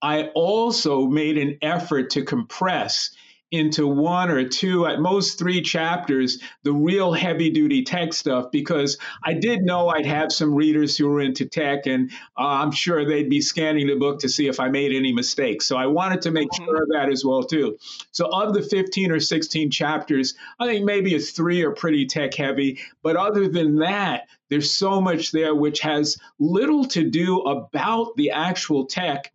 I 0.02 0.24
also 0.36 1.08
made 1.08 1.38
an 1.38 1.58
effort 1.62 2.10
to 2.12 2.26
compress 2.26 3.12
into 3.52 3.88
one 3.88 4.30
or 4.30 4.48
two, 4.48 4.86
at 4.86 5.00
most 5.00 5.38
three 5.38 5.62
chapters, 5.62 6.40
the 6.64 6.74
real 6.74 7.14
heavy 7.14 7.50
duty 7.50 7.84
tech 7.84 8.14
stuff, 8.14 8.52
because 8.52 8.98
I 9.24 9.34
did 9.34 9.62
know 9.62 9.90
I'd 9.90 10.06
have 10.06 10.32
some 10.32 10.54
readers 10.54 10.98
who 10.98 11.08
were 11.08 11.22
into 11.22 11.46
tech, 11.46 11.86
and 11.86 12.12
uh, 12.38 12.48
I'm 12.48 12.72
sure 12.72 13.06
they'd 13.06 13.30
be 13.30 13.42
scanning 13.42 13.88
the 13.88 13.96
book 13.96 14.20
to 14.22 14.30
see 14.30 14.48
if 14.48 14.60
I 14.60 14.70
made 14.70 14.92
any 14.94 15.14
mistakes. 15.14 15.66
So 15.66 15.78
I 15.78 15.86
wanted 15.86 16.22
to 16.24 16.32
make 16.32 16.50
mm-hmm. 16.50 16.66
sure 16.66 16.84
of 16.84 16.90
that 16.94 17.10
as 17.10 17.24
well, 17.24 17.44
too. 17.44 17.78
So 18.12 18.28
of 18.32 18.54
the 18.54 18.64
15 18.64 19.12
or 19.12 19.20
16 19.20 19.72
chapters, 19.72 20.34
I 20.60 20.66
think 20.66 20.86
maybe 20.86 21.16
a 21.16 21.20
three 21.20 21.64
are 21.64 21.72
pretty 21.72 22.06
tech 22.08 22.34
heavy. 22.34 22.80
But 23.04 23.16
other 23.16 23.48
than 23.48 23.78
that, 23.78 24.28
there's 24.50 24.72
so 24.72 25.02
much 25.02 25.32
there 25.32 25.56
which 25.56 25.80
has 25.82 26.18
little 26.40 26.86
to 26.86 27.10
do 27.10 27.40
about 27.40 28.16
the 28.16 28.32
actual 28.32 28.86
tech 28.86 29.32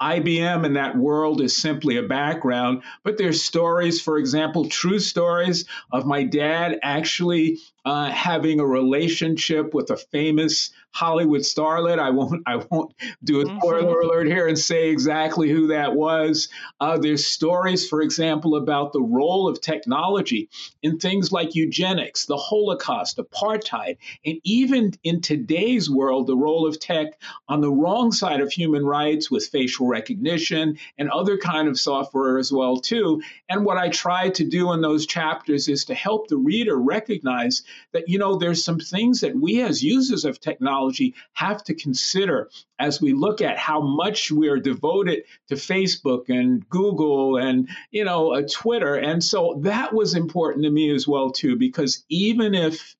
IBM 0.00 0.64
in 0.64 0.74
that 0.74 0.96
world 0.96 1.40
is 1.40 1.60
simply 1.60 1.96
a 1.98 2.02
background, 2.02 2.82
but 3.04 3.18
there's 3.18 3.42
stories, 3.42 4.00
for 4.00 4.16
example, 4.16 4.68
true 4.68 4.98
stories 4.98 5.66
of 5.92 6.06
my 6.06 6.24
dad 6.24 6.78
actually 6.82 7.58
uh, 7.84 8.10
having 8.10 8.60
a 8.60 8.66
relationship 8.66 9.72
with 9.74 9.90
a 9.90 9.96
famous 9.96 10.70
Hollywood 10.92 11.42
starlet. 11.42 11.98
I 11.98 12.10
won't 12.10 12.42
I 12.46 12.56
won't 12.70 12.94
do 13.22 13.40
a 13.40 13.44
mm-hmm. 13.44 13.58
spoiler 13.58 14.00
alert 14.00 14.26
here 14.26 14.48
and 14.48 14.58
say 14.58 14.90
exactly 14.90 15.48
who 15.48 15.68
that 15.68 15.94
was. 15.94 16.48
Uh, 16.80 16.98
there's 16.98 17.26
stories, 17.26 17.88
for 17.88 18.02
example, 18.02 18.56
about 18.56 18.92
the 18.92 19.00
role 19.00 19.48
of 19.48 19.60
technology 19.60 20.48
in 20.82 20.98
things 20.98 21.32
like 21.32 21.54
eugenics, 21.54 22.26
the 22.26 22.36
Holocaust, 22.36 23.18
apartheid, 23.18 23.98
and 24.24 24.38
even 24.42 24.92
in 25.04 25.20
today's 25.20 25.88
world, 25.88 26.26
the 26.26 26.36
role 26.36 26.66
of 26.66 26.80
tech 26.80 27.18
on 27.48 27.60
the 27.60 27.70
wrong 27.72 28.12
side 28.12 28.40
of 28.40 28.50
human 28.52 28.84
rights 28.84 29.30
with 29.30 29.46
facial 29.46 29.86
recognition 29.86 30.76
and 30.98 31.08
other 31.10 31.38
kind 31.38 31.68
of 31.68 31.78
software 31.78 32.38
as 32.38 32.52
well 32.52 32.76
too. 32.76 33.22
And 33.48 33.64
what 33.64 33.78
I 33.78 33.88
try 33.88 34.30
to 34.30 34.44
do 34.44 34.72
in 34.72 34.80
those 34.80 35.06
chapters 35.06 35.68
is 35.68 35.84
to 35.86 35.94
help 35.94 36.28
the 36.28 36.36
reader 36.36 36.76
recognize 36.76 37.62
that, 37.92 38.08
you 38.08 38.18
know, 38.18 38.36
there's 38.36 38.64
some 38.64 38.78
things 38.78 39.20
that 39.20 39.36
we 39.36 39.62
as 39.62 39.82
users 39.82 40.24
of 40.24 40.40
technology 40.40 41.14
have 41.32 41.62
to 41.64 41.74
consider 41.74 42.50
as 42.78 43.00
we 43.00 43.12
look 43.12 43.40
at 43.40 43.58
how 43.58 43.80
much 43.80 44.30
we 44.30 44.48
are 44.48 44.58
devoted 44.58 45.24
to 45.48 45.54
Facebook 45.54 46.28
and 46.28 46.68
Google 46.68 47.36
and, 47.36 47.68
you 47.90 48.04
know, 48.04 48.34
uh, 48.34 48.42
Twitter. 48.50 48.94
And 48.94 49.22
so 49.22 49.60
that 49.62 49.94
was 49.94 50.14
important 50.14 50.64
to 50.64 50.70
me 50.70 50.94
as 50.94 51.06
well, 51.06 51.30
too, 51.30 51.56
because 51.56 52.04
even 52.08 52.54
if 52.54 52.96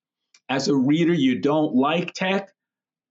as 0.49 0.69
a 0.69 0.75
reader 0.75 1.15
you 1.15 1.39
don't 1.39 1.75
like 1.75 2.13
tech, 2.13 2.51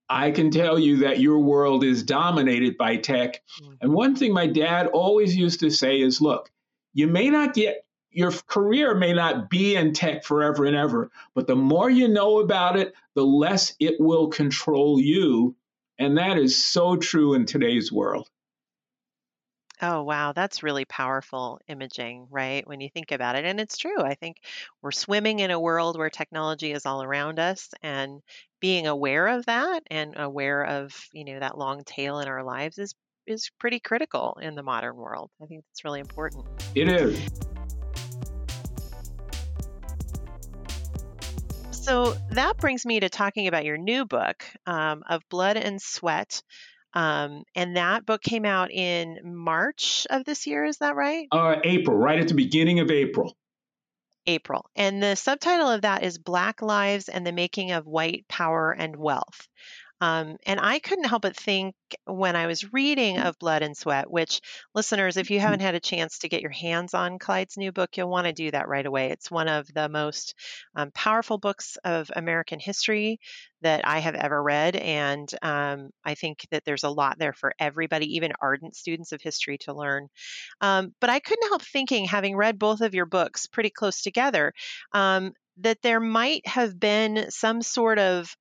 I 0.09 0.31
can 0.31 0.49
tell 0.49 0.79
you 0.79 0.97
that 0.97 1.19
your 1.19 1.39
world 1.39 1.83
is 1.83 2.03
dominated 2.03 2.77
by 2.77 2.97
tech. 2.97 3.35
Mm-hmm. 3.61 3.73
And 3.81 3.93
one 3.93 4.15
thing 4.15 4.33
my 4.33 4.47
dad 4.47 4.87
always 4.87 5.35
used 5.35 5.59
to 5.59 5.69
say 5.69 6.01
is 6.01 6.19
look, 6.19 6.49
you 6.93 7.07
may 7.07 7.29
not 7.29 7.53
get 7.53 7.85
your 8.11 8.31
career 8.31 8.95
may 8.95 9.13
not 9.13 9.49
be 9.49 9.75
in 9.75 9.93
tech 9.93 10.23
forever 10.23 10.65
and 10.65 10.75
ever, 10.75 11.11
but 11.35 11.47
the 11.47 11.55
more 11.55 11.89
you 11.89 12.07
know 12.07 12.39
about 12.39 12.77
it, 12.77 12.93
the 13.15 13.25
less 13.25 13.75
it 13.79 13.99
will 13.99 14.27
control 14.27 14.99
you. 14.99 15.55
And 15.97 16.17
that 16.17 16.37
is 16.37 16.63
so 16.63 16.95
true 16.95 17.33
in 17.33 17.45
today's 17.45 17.91
world. 17.91 18.29
Oh, 19.81 20.03
wow. 20.03 20.33
That's 20.33 20.61
really 20.61 20.83
powerful 20.83 21.61
imaging, 21.67 22.27
right? 22.29 22.67
When 22.67 22.81
you 22.81 22.89
think 22.89 23.11
about 23.11 23.35
it. 23.35 23.45
And 23.45 23.61
it's 23.61 23.77
true. 23.77 24.01
I 24.01 24.15
think 24.15 24.37
we're 24.81 24.91
swimming 24.91 25.39
in 25.39 25.51
a 25.51 25.59
world 25.59 25.97
where 25.97 26.09
technology 26.09 26.73
is 26.73 26.85
all 26.85 27.01
around 27.01 27.39
us 27.39 27.69
and 27.81 28.21
being 28.59 28.87
aware 28.87 29.27
of 29.27 29.45
that 29.45 29.83
and 29.89 30.15
aware 30.17 30.65
of, 30.65 30.93
you 31.13 31.23
know, 31.23 31.39
that 31.39 31.57
long 31.57 31.83
tail 31.85 32.19
in 32.19 32.27
our 32.27 32.43
lives 32.43 32.77
is 32.77 32.93
is 33.27 33.51
pretty 33.59 33.79
critical 33.79 34.37
in 34.41 34.55
the 34.55 34.63
modern 34.63 34.95
world. 34.95 35.29
I 35.41 35.45
think 35.45 35.63
it's 35.71 35.83
really 35.85 35.99
important. 35.99 36.45
It 36.75 36.89
is. 36.89 37.21
So 41.89 42.15
that 42.29 42.57
brings 42.57 42.85
me 42.85 42.99
to 42.99 43.09
talking 43.09 43.47
about 43.47 43.65
your 43.65 43.75
new 43.75 44.05
book 44.05 44.45
um, 44.67 45.01
of 45.09 45.27
Blood 45.27 45.57
and 45.57 45.81
Sweat. 45.81 46.43
Um, 46.93 47.45
and 47.55 47.77
that 47.77 48.05
book 48.05 48.21
came 48.21 48.45
out 48.45 48.69
in 48.69 49.17
March 49.23 50.05
of 50.11 50.23
this 50.23 50.45
year. 50.45 50.65
Is 50.65 50.77
that 50.77 50.95
right? 50.95 51.27
Uh, 51.31 51.55
April, 51.63 51.97
right 51.97 52.19
at 52.19 52.27
the 52.27 52.35
beginning 52.35 52.79
of 52.79 52.91
April. 52.91 53.35
April. 54.27 54.69
And 54.75 55.01
the 55.01 55.15
subtitle 55.15 55.67
of 55.67 55.81
that 55.81 56.03
is 56.03 56.19
Black 56.19 56.61
Lives 56.61 57.09
and 57.09 57.25
the 57.25 57.31
Making 57.31 57.71
of 57.71 57.87
White 57.87 58.27
Power 58.29 58.71
and 58.71 58.95
Wealth. 58.95 59.47
Um, 60.01 60.37
and 60.45 60.59
I 60.59 60.79
couldn't 60.79 61.05
help 61.05 61.23
but 61.23 61.35
think 61.35 61.75
when 62.05 62.35
I 62.35 62.47
was 62.47 62.73
reading 62.73 63.19
of 63.19 63.37
Blood 63.39 63.61
and 63.61 63.75
Sweat, 63.75 64.09
which 64.09 64.41
listeners, 64.73 65.17
if 65.17 65.31
you 65.31 65.39
haven't 65.39 65.61
had 65.61 65.75
a 65.75 65.79
chance 65.79 66.19
to 66.19 66.29
get 66.29 66.41
your 66.41 66.51
hands 66.51 66.93
on 66.93 67.19
Clyde's 67.19 67.57
new 67.57 67.71
book, 67.71 67.97
you'll 67.97 68.09
want 68.09 68.27
to 68.27 68.33
do 68.33 68.51
that 68.51 68.67
right 68.67 68.85
away. 68.85 69.11
It's 69.11 69.29
one 69.29 69.47
of 69.47 69.67
the 69.73 69.89
most 69.89 70.35
um, 70.75 70.91
powerful 70.91 71.37
books 71.37 71.77
of 71.83 72.11
American 72.15 72.59
history 72.59 73.19
that 73.61 73.85
I 73.85 73.99
have 73.99 74.15
ever 74.15 74.41
read. 74.41 74.75
And 74.75 75.29
um, 75.41 75.89
I 76.05 76.15
think 76.15 76.45
that 76.51 76.63
there's 76.65 76.83
a 76.83 76.89
lot 76.89 77.19
there 77.19 77.33
for 77.33 77.53
everybody, 77.59 78.15
even 78.15 78.31
ardent 78.41 78.75
students 78.75 79.11
of 79.11 79.21
history, 79.21 79.57
to 79.59 79.73
learn. 79.73 80.07
Um, 80.61 80.93
but 81.01 81.09
I 81.09 81.19
couldn't 81.19 81.49
help 81.49 81.61
thinking, 81.61 82.05
having 82.05 82.35
read 82.35 82.57
both 82.57 82.81
of 82.81 82.93
your 82.93 83.05
books 83.05 83.47
pretty 83.47 83.69
close 83.69 84.01
together, 84.01 84.53
um, 84.93 85.33
that 85.57 85.81
there 85.81 85.99
might 85.99 86.47
have 86.47 86.79
been 86.79 87.29
some 87.31 87.61
sort 87.61 87.99
of 87.99 88.33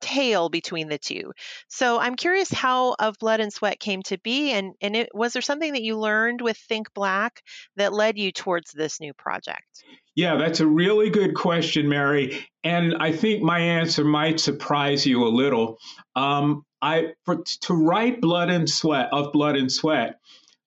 tale 0.00 0.48
between 0.48 0.88
the 0.88 0.98
two. 0.98 1.32
So 1.68 1.98
I'm 1.98 2.16
curious 2.16 2.50
how 2.50 2.94
Of 2.98 3.18
Blood 3.18 3.40
and 3.40 3.52
Sweat 3.52 3.78
came 3.78 4.02
to 4.04 4.18
be, 4.18 4.52
and 4.52 4.74
and 4.80 4.96
it, 4.96 5.10
was 5.14 5.32
there 5.32 5.42
something 5.42 5.72
that 5.72 5.82
you 5.82 5.98
learned 5.98 6.40
with 6.40 6.56
Think 6.56 6.92
Black 6.94 7.42
that 7.76 7.92
led 7.92 8.18
you 8.18 8.32
towards 8.32 8.72
this 8.72 9.00
new 9.00 9.12
project? 9.12 9.84
Yeah, 10.14 10.36
that's 10.36 10.60
a 10.60 10.66
really 10.66 11.08
good 11.08 11.34
question, 11.34 11.88
Mary, 11.88 12.46
and 12.64 12.96
I 12.98 13.12
think 13.12 13.42
my 13.42 13.60
answer 13.60 14.04
might 14.04 14.40
surprise 14.40 15.06
you 15.06 15.26
a 15.26 15.28
little. 15.28 15.78
Um, 16.16 16.64
I 16.82 17.12
for, 17.24 17.42
to 17.62 17.74
write 17.74 18.20
Blood 18.20 18.50
and 18.50 18.68
Sweat 18.68 19.08
of 19.12 19.32
Blood 19.32 19.56
and 19.56 19.70
Sweat, 19.70 20.18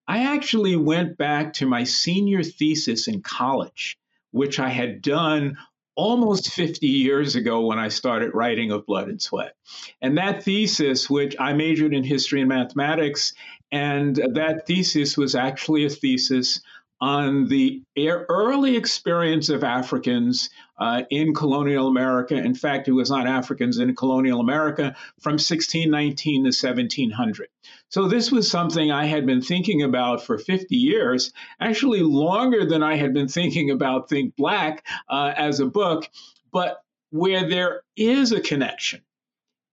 I 0.07 0.33
actually 0.35 0.75
went 0.75 1.17
back 1.17 1.53
to 1.53 1.65
my 1.65 1.83
senior 1.83 2.43
thesis 2.43 3.07
in 3.07 3.21
college, 3.21 3.97
which 4.31 4.59
I 4.59 4.69
had 4.69 5.01
done 5.01 5.57
almost 5.95 6.51
50 6.51 6.87
years 6.87 7.35
ago 7.35 7.65
when 7.65 7.79
I 7.79 7.89
started 7.89 8.33
writing 8.33 8.71
of 8.71 8.85
Blood 8.85 9.09
and 9.09 9.21
Sweat. 9.21 9.55
And 10.01 10.17
that 10.17 10.43
thesis, 10.43 11.09
which 11.09 11.35
I 11.39 11.53
majored 11.53 11.93
in 11.93 12.03
history 12.03 12.41
and 12.41 12.49
mathematics, 12.49 13.33
and 13.71 14.15
that 14.15 14.65
thesis 14.65 15.17
was 15.17 15.35
actually 15.35 15.85
a 15.85 15.89
thesis 15.89 16.61
on 17.03 17.47
the 17.47 17.83
early 17.97 18.77
experience 18.77 19.49
of 19.49 19.61
Africans 19.61 20.49
uh, 20.77 21.01
in 21.09 21.33
colonial 21.33 21.89
America. 21.89 22.33
In 22.33 22.55
fact, 22.55 22.87
it 22.87 22.93
was 22.93 23.11
on 23.11 23.27
Africans 23.27 23.77
in 23.77 23.93
colonial 23.93 24.39
America 24.39 24.95
from 25.19 25.33
1619 25.33 26.43
to 26.43 26.47
1700. 26.47 27.49
So 27.89 28.07
this 28.07 28.31
was 28.31 28.49
something 28.49 28.89
I 28.89 29.03
had 29.03 29.25
been 29.25 29.41
thinking 29.41 29.83
about 29.83 30.23
for 30.23 30.37
50 30.37 30.77
years, 30.77 31.33
actually 31.59 32.03
longer 32.03 32.65
than 32.65 32.81
I 32.81 32.95
had 32.95 33.13
been 33.13 33.27
thinking 33.27 33.69
about 33.69 34.07
Think 34.07 34.37
Black 34.37 34.85
uh, 35.09 35.33
as 35.35 35.59
a 35.59 35.65
book, 35.65 36.09
but 36.53 36.85
where 37.09 37.49
there 37.49 37.81
is 37.97 38.31
a 38.31 38.39
connection 38.39 39.01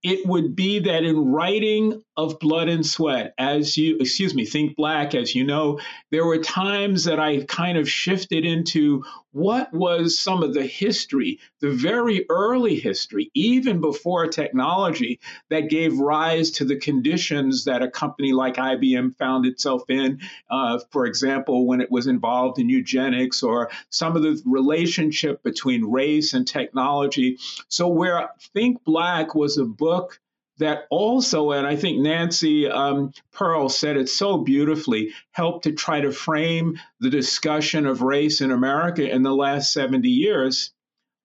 it 0.02 0.26
would 0.26 0.56
be 0.56 0.78
that 0.78 1.04
in 1.04 1.30
writing 1.32 2.02
of 2.20 2.38
blood 2.38 2.68
and 2.68 2.84
sweat. 2.84 3.34
As 3.38 3.76
you 3.76 3.96
excuse 3.98 4.34
me 4.34 4.44
think 4.44 4.76
black 4.76 5.14
as 5.14 5.34
you 5.34 5.44
know 5.44 5.80
there 6.10 6.26
were 6.26 6.38
times 6.38 7.04
that 7.04 7.20
i 7.20 7.42
kind 7.44 7.78
of 7.78 7.88
shifted 7.88 8.44
into 8.44 9.04
what 9.32 9.72
was 9.72 10.18
some 10.18 10.42
of 10.42 10.54
the 10.54 10.66
history 10.66 11.38
the 11.60 11.70
very 11.70 12.26
early 12.28 12.74
history 12.74 13.30
even 13.34 13.80
before 13.80 14.26
technology 14.26 15.20
that 15.48 15.70
gave 15.70 15.98
rise 15.98 16.50
to 16.50 16.64
the 16.64 16.76
conditions 16.76 17.64
that 17.64 17.82
a 17.82 17.90
company 17.90 18.32
like 18.32 18.56
ibm 18.56 19.14
found 19.16 19.46
itself 19.46 19.82
in. 19.88 20.20
Uh, 20.50 20.78
for 20.90 21.06
example 21.06 21.66
when 21.66 21.80
it 21.80 21.90
was 21.90 22.06
involved 22.06 22.58
in 22.58 22.68
eugenics 22.68 23.42
or 23.42 23.70
some 23.88 24.16
of 24.16 24.22
the 24.22 24.40
relationship 24.44 25.42
between 25.42 25.84
race 25.84 26.34
and 26.34 26.46
technology. 26.46 27.38
So 27.68 27.88
where 27.88 28.30
think 28.52 28.82
black 28.84 29.34
was 29.34 29.58
a 29.58 29.64
book 29.64 30.20
that 30.60 30.84
also, 30.90 31.50
and 31.50 31.66
I 31.66 31.74
think 31.74 31.98
Nancy 31.98 32.68
um, 32.68 33.12
Pearl 33.32 33.68
said 33.68 33.96
it 33.96 34.08
so 34.08 34.38
beautifully, 34.38 35.12
helped 35.32 35.64
to 35.64 35.72
try 35.72 36.00
to 36.00 36.12
frame 36.12 36.78
the 37.00 37.10
discussion 37.10 37.86
of 37.86 38.02
race 38.02 38.40
in 38.40 38.50
America 38.50 39.08
in 39.08 39.22
the 39.22 39.34
last 39.34 39.72
70 39.72 40.08
years. 40.08 40.70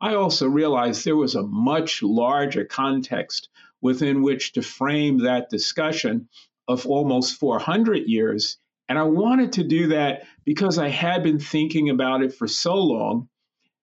I 0.02 0.16
also 0.16 0.48
realized 0.48 1.06
there 1.06 1.16
was 1.16 1.36
a 1.36 1.44
much 1.44 2.02
larger 2.02 2.66
context 2.66 3.50
within 3.82 4.24
which 4.24 4.54
to 4.54 4.62
frame 4.62 5.20
that 5.20 5.50
discussion 5.50 6.28
of 6.68 6.88
almost 6.88 7.38
400 7.40 8.08
years. 8.08 8.58
And 8.88 8.98
I 8.98 9.04
wanted 9.04 9.54
to 9.54 9.64
do 9.64 9.88
that 9.88 10.24
because 10.44 10.78
I 10.78 10.90
had 10.90 11.24
been 11.24 11.40
thinking 11.40 11.90
about 11.90 12.24
it 12.24 12.34
for 12.34 12.48
so 12.48 12.76
long. 12.76 13.30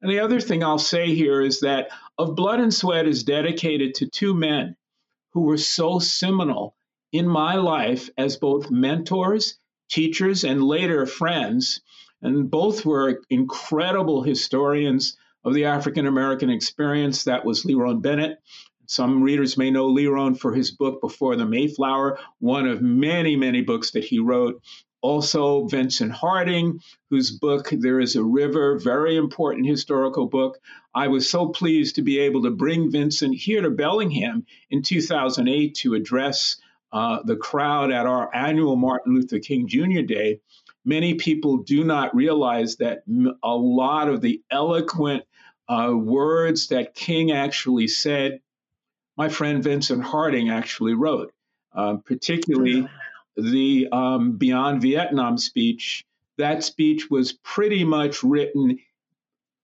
And 0.01 0.11
the 0.11 0.21
other 0.21 0.41
thing 0.41 0.65
I'll 0.65 0.79
say 0.79 1.15
here 1.15 1.41
is 1.41 1.61
that 1.61 1.91
Of 2.19 2.35
Blood 2.35 2.61
and 2.61 2.73
Sweat 2.75 3.07
is 3.07 3.23
dedicated 3.23 3.95
to 3.97 4.09
two 4.09 4.35
men 4.35 4.77
who 5.33 5.43
were 5.43 5.59
so 5.59 5.99
seminal 5.99 6.77
in 7.13 7.27
my 7.27 7.57
life 7.57 8.11
as 8.17 8.37
both 8.37 8.71
mentors, 8.71 9.59
teachers, 9.89 10.45
and 10.45 10.63
later 10.63 11.07
friends. 11.07 11.81
And 12.23 12.51
both 12.51 12.87
were 12.87 13.23
incredible 13.31 14.23
historians 14.23 15.17
of 15.45 15.55
the 15.55 15.65
African 15.65 16.07
American 16.07 16.51
experience. 16.51 17.25
That 17.25 17.45
was 17.45 17.65
Lerone 17.65 18.01
Bennett. 18.01 18.39
Some 18.87 19.23
readers 19.23 19.57
may 19.57 19.71
know 19.71 19.89
Lerone 19.89 20.39
for 20.39 20.53
his 20.53 20.71
book 20.71 21.01
Before 21.01 21.37
the 21.37 21.47
Mayflower, 21.47 22.19
one 22.39 22.67
of 22.67 22.83
many, 22.83 23.37
many 23.37 23.63
books 23.63 23.93
that 23.93 24.05
he 24.05 24.19
wrote. 24.19 24.63
Also, 25.03 25.67
Vincent 25.67 26.13
Harding, 26.13 26.81
whose 27.11 27.33
book, 27.33 27.69
There 27.71 28.01
is 28.01 28.15
a 28.15 28.23
River, 28.23 28.79
very 28.79 29.17
important 29.17 29.67
historical 29.67 30.29
book. 30.29 30.59
I 30.95 31.09
was 31.09 31.29
so 31.29 31.49
pleased 31.49 31.97
to 31.97 32.03
be 32.03 32.21
able 32.21 32.45
to 32.45 32.51
bring 32.51 32.91
Vincent 32.91 33.35
here 33.35 33.63
to 33.63 33.71
Bellingham 33.71 34.47
in 34.71 34.83
2008 34.83 35.75
to 35.75 35.95
address 35.95 36.57
uh, 36.93 37.19
the 37.25 37.37
crowd 37.37 37.91
at 37.91 38.07
our 38.07 38.33
annual 38.35 38.77
Martin 38.77 39.15
Luther 39.15 39.41
King 39.41 39.67
Jr. 39.67 40.03
Day. 40.03 40.41
Many 40.85 41.15
people 41.15 41.59
do 41.59 41.85
not 41.85 42.15
realize 42.15 42.77
that 42.77 43.03
a 43.43 43.57
lot 43.57 44.09
of 44.09 44.21
the 44.21 44.41
eloquent 44.51 45.25
uh, 45.69 45.93
words 45.95 46.69
that 46.69 46.95
King 46.95 47.33
actually 47.33 47.89
said, 47.89 48.41
my 49.17 49.29
friend 49.29 49.63
Vincent 49.63 50.03
Harding 50.03 50.51
actually 50.51 50.95
wrote, 50.95 51.33
uh, 51.75 51.97
particularly 52.05 52.89
the 53.37 53.89
um, 53.93 54.33
Beyond 54.33 54.83
Vietnam 54.83 55.39
speech, 55.39 56.05
that 56.39 56.65
speech 56.65 57.11
was 57.11 57.33
pretty 57.33 57.85
much 57.85 58.23
written 58.23 58.79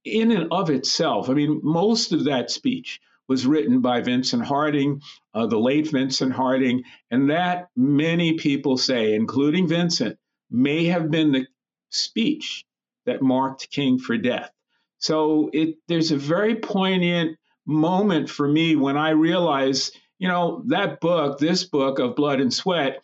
in 0.05 0.31
and 0.33 0.49
of 0.53 0.71
itself. 0.71 1.29
I 1.29 1.35
mean, 1.35 1.61
most 1.63 2.13
of 2.13 2.25
that 2.25 2.51
speech 2.51 3.01
was 3.29 3.47
written 3.47 3.81
by 3.81 4.01
Vincent 4.01 4.45
Harding, 4.45 5.03
uh, 5.35 5.47
the 5.47 5.59
late 5.59 5.91
Vincent 5.91 6.33
Harding, 6.33 6.85
and 7.11 7.31
that 7.31 7.69
many 7.77 8.35
people 8.35 8.79
say, 8.79 9.15
including 9.15 9.69
Vincent, 9.69 10.19
may 10.51 10.87
have 10.87 11.11
been 11.11 11.33
the 11.33 11.47
speech 11.91 12.65
that 13.05 13.23
marked 13.23 13.71
King 13.71 13.99
for 13.99 14.17
death. 14.17 14.51
So 14.99 15.51
it, 15.53 15.77
there's 15.89 16.11
a 16.11 16.17
very 16.17 16.57
poignant 16.57 17.39
moment 17.67 18.31
for 18.31 18.49
me 18.49 18.77
when 18.77 18.97
I 18.97 19.11
realize, 19.11 19.93
you 20.19 20.29
know, 20.29 20.63
that 20.69 21.01
book, 21.01 21.39
this 21.39 21.65
book 21.65 21.99
of 21.99 22.17
Blood 22.17 22.41
and 22.41 22.53
Sweat, 22.53 23.03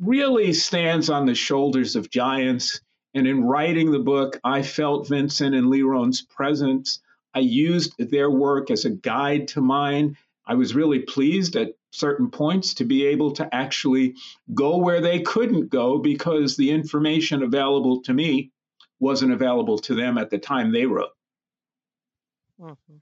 really 0.00 0.52
stands 0.52 1.10
on 1.10 1.26
the 1.26 1.34
shoulders 1.34 1.94
of 1.94 2.10
giants. 2.10 2.80
And 3.14 3.26
in 3.26 3.44
writing 3.44 3.90
the 3.90 3.98
book, 3.98 4.40
I 4.42 4.62
felt 4.62 5.08
Vincent 5.08 5.54
and 5.54 5.68
Lerone's 5.68 6.22
presence. 6.22 7.00
I 7.34 7.40
used 7.40 7.94
their 7.98 8.30
work 8.30 8.70
as 8.70 8.84
a 8.84 8.90
guide 8.90 9.48
to 9.48 9.60
mine. 9.60 10.16
I 10.46 10.54
was 10.54 10.74
really 10.74 11.00
pleased 11.00 11.56
at 11.56 11.74
certain 11.92 12.30
points 12.30 12.74
to 12.74 12.84
be 12.84 13.06
able 13.06 13.32
to 13.32 13.54
actually 13.54 14.14
go 14.54 14.78
where 14.78 15.00
they 15.00 15.20
couldn't 15.20 15.68
go 15.68 15.98
because 15.98 16.56
the 16.56 16.70
information 16.70 17.42
available 17.42 18.02
to 18.02 18.14
me 18.14 18.52
wasn't 19.00 19.32
available 19.32 19.78
to 19.78 19.94
them 19.94 20.18
at 20.18 20.30
the 20.30 20.38
time 20.38 20.72
they 20.72 20.86
wrote. 20.86 21.10
Mm-hmm. 22.60 22.96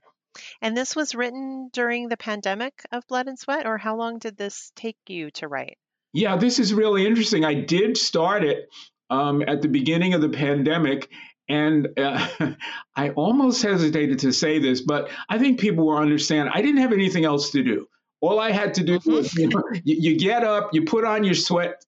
And 0.61 0.77
this 0.77 0.95
was 0.95 1.15
written 1.15 1.69
during 1.71 2.07
the 2.07 2.17
pandemic 2.17 2.85
of 2.91 3.07
Blood 3.07 3.27
and 3.27 3.37
Sweat, 3.37 3.65
or 3.65 3.77
how 3.77 3.95
long 3.95 4.19
did 4.19 4.37
this 4.37 4.71
take 4.75 4.97
you 5.07 5.31
to 5.31 5.47
write? 5.47 5.77
Yeah, 6.13 6.37
this 6.37 6.59
is 6.59 6.73
really 6.73 7.05
interesting. 7.05 7.45
I 7.45 7.53
did 7.53 7.97
start 7.97 8.43
it 8.43 8.69
um, 9.09 9.43
at 9.47 9.61
the 9.61 9.67
beginning 9.67 10.13
of 10.13 10.21
the 10.21 10.29
pandemic. 10.29 11.09
And 11.47 11.87
uh, 11.97 12.27
I 12.95 13.09
almost 13.11 13.61
hesitated 13.61 14.19
to 14.19 14.31
say 14.31 14.59
this, 14.59 14.81
but 14.81 15.09
I 15.27 15.39
think 15.39 15.59
people 15.59 15.87
will 15.87 15.97
understand. 15.97 16.49
I 16.53 16.61
didn't 16.61 16.81
have 16.81 16.93
anything 16.93 17.25
else 17.25 17.51
to 17.51 17.63
do. 17.63 17.87
All 18.21 18.39
I 18.39 18.51
had 18.51 18.73
to 18.75 18.83
do 18.83 18.99
mm-hmm. 18.99 19.11
was, 19.11 19.33
you, 19.35 19.47
know, 19.47 19.63
you, 19.83 20.11
you 20.11 20.19
get 20.19 20.43
up, 20.43 20.69
you 20.73 20.85
put 20.85 21.05
on 21.05 21.23
your 21.23 21.35
sweat 21.35 21.83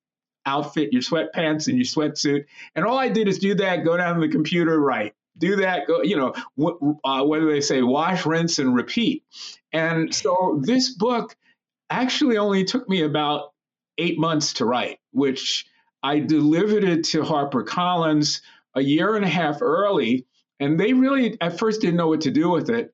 outfit, 0.46 0.92
your 0.92 1.04
sweatpants, 1.04 1.68
and 1.68 1.78
your 1.78 1.86
sweatsuit, 1.86 2.46
and 2.76 2.84
all 2.84 2.98
I 2.98 3.10
did 3.10 3.28
is 3.28 3.38
do 3.38 3.54
that. 3.56 3.86
Go 3.86 3.96
down 3.96 4.16
to 4.16 4.22
the 4.22 4.32
computer, 4.32 4.80
write, 4.80 5.14
do 5.38 5.58
that. 5.58 5.86
Go, 5.88 6.02
you 6.02 6.18
know, 6.18 6.34
uh, 7.04 7.24
what 7.24 7.40
do 7.40 7.52
they 7.52 7.62
say? 7.62 7.84
Wash, 7.84 8.26
rinse, 8.26 8.58
and 8.58 8.74
repeat. 8.74 9.24
And 9.72 10.14
so 10.14 10.60
this 10.64 10.90
book 10.90 11.36
actually 11.92 12.38
only 12.38 12.64
took 12.64 12.90
me 12.90 13.04
about 13.04 13.51
eight 13.98 14.20
months 14.20 14.54
to 14.54 14.66
write, 14.66 15.00
which 15.12 15.66
I 16.04 16.20
delivered 16.20 16.84
it 16.84 17.04
to 17.06 17.22
HarperCollins 17.22 18.42
a 18.76 18.82
year 18.82 19.16
and 19.16 19.26
a 19.26 19.30
half 19.30 19.62
early. 19.62 20.26
And 20.60 20.80
they 20.80 20.94
really, 20.94 21.38
at 21.42 21.58
first, 21.58 21.82
didn't 21.82 21.98
know 21.98 22.08
what 22.08 22.22
to 22.22 22.32
do 22.32 22.50
with 22.50 22.70
it. 22.70 22.94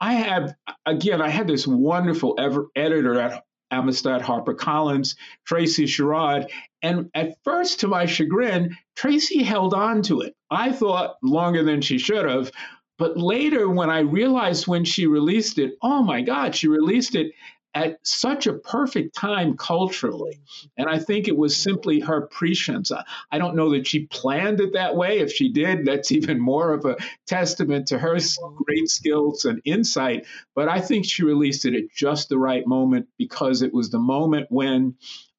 I 0.00 0.14
have, 0.14 0.54
again, 0.84 1.22
I 1.22 1.28
had 1.28 1.46
this 1.46 1.66
wonderful 1.66 2.36
editor 2.76 3.18
at 3.20 3.44
Amistad 3.70 4.22
HarperCollins, 4.22 5.16
Tracy 5.44 5.84
Sherrod. 5.84 6.50
And 6.82 7.10
at 7.14 7.36
first, 7.42 7.80
to 7.80 7.88
my 7.88 8.06
chagrin, 8.06 8.76
Tracy 8.94 9.42
held 9.42 9.74
on 9.74 10.02
to 10.02 10.20
it. 10.20 10.34
I 10.50 10.72
thought 10.72 11.16
longer 11.22 11.64
than 11.64 11.80
she 11.80 11.98
should 11.98 12.28
have. 12.28 12.52
But 12.98 13.16
later, 13.18 13.68
when 13.68 13.90
I 13.90 14.00
realized 14.00 14.66
when 14.66 14.84
she 14.84 15.06
released 15.06 15.58
it, 15.58 15.72
oh 15.82 16.02
my 16.02 16.22
God, 16.22 16.54
she 16.54 16.68
released 16.68 17.14
it 17.14 17.32
at 17.76 17.98
such 18.06 18.46
a 18.46 18.54
perfect 18.54 19.14
time 19.14 19.54
culturally. 19.54 20.40
And 20.78 20.88
I 20.88 20.98
think 20.98 21.28
it 21.28 21.36
was 21.36 21.54
simply 21.54 22.00
her 22.00 22.22
prescience. 22.22 22.90
I 23.30 23.36
don't 23.36 23.54
know 23.54 23.72
that 23.72 23.86
she 23.86 24.06
planned 24.06 24.60
it 24.60 24.72
that 24.72 24.96
way. 24.96 25.18
If 25.18 25.30
she 25.30 25.52
did, 25.52 25.84
that's 25.84 26.10
even 26.18 26.40
more 26.40 26.72
of 26.72 26.86
a 26.86 26.96
testament 27.26 27.88
to 27.88 27.98
her 27.98 28.16
great 28.64 28.88
skills 28.88 29.44
and 29.44 29.60
insight. 29.66 30.24
But 30.54 30.70
I 30.70 30.80
think 30.80 31.04
she 31.04 31.22
released 31.22 31.66
it 31.66 31.74
at 31.74 31.90
just 31.94 32.30
the 32.30 32.38
right 32.38 32.66
moment 32.66 33.08
because 33.18 33.60
it 33.60 33.74
was 33.74 33.90
the 33.90 33.98
moment 33.98 34.46
when 34.48 34.94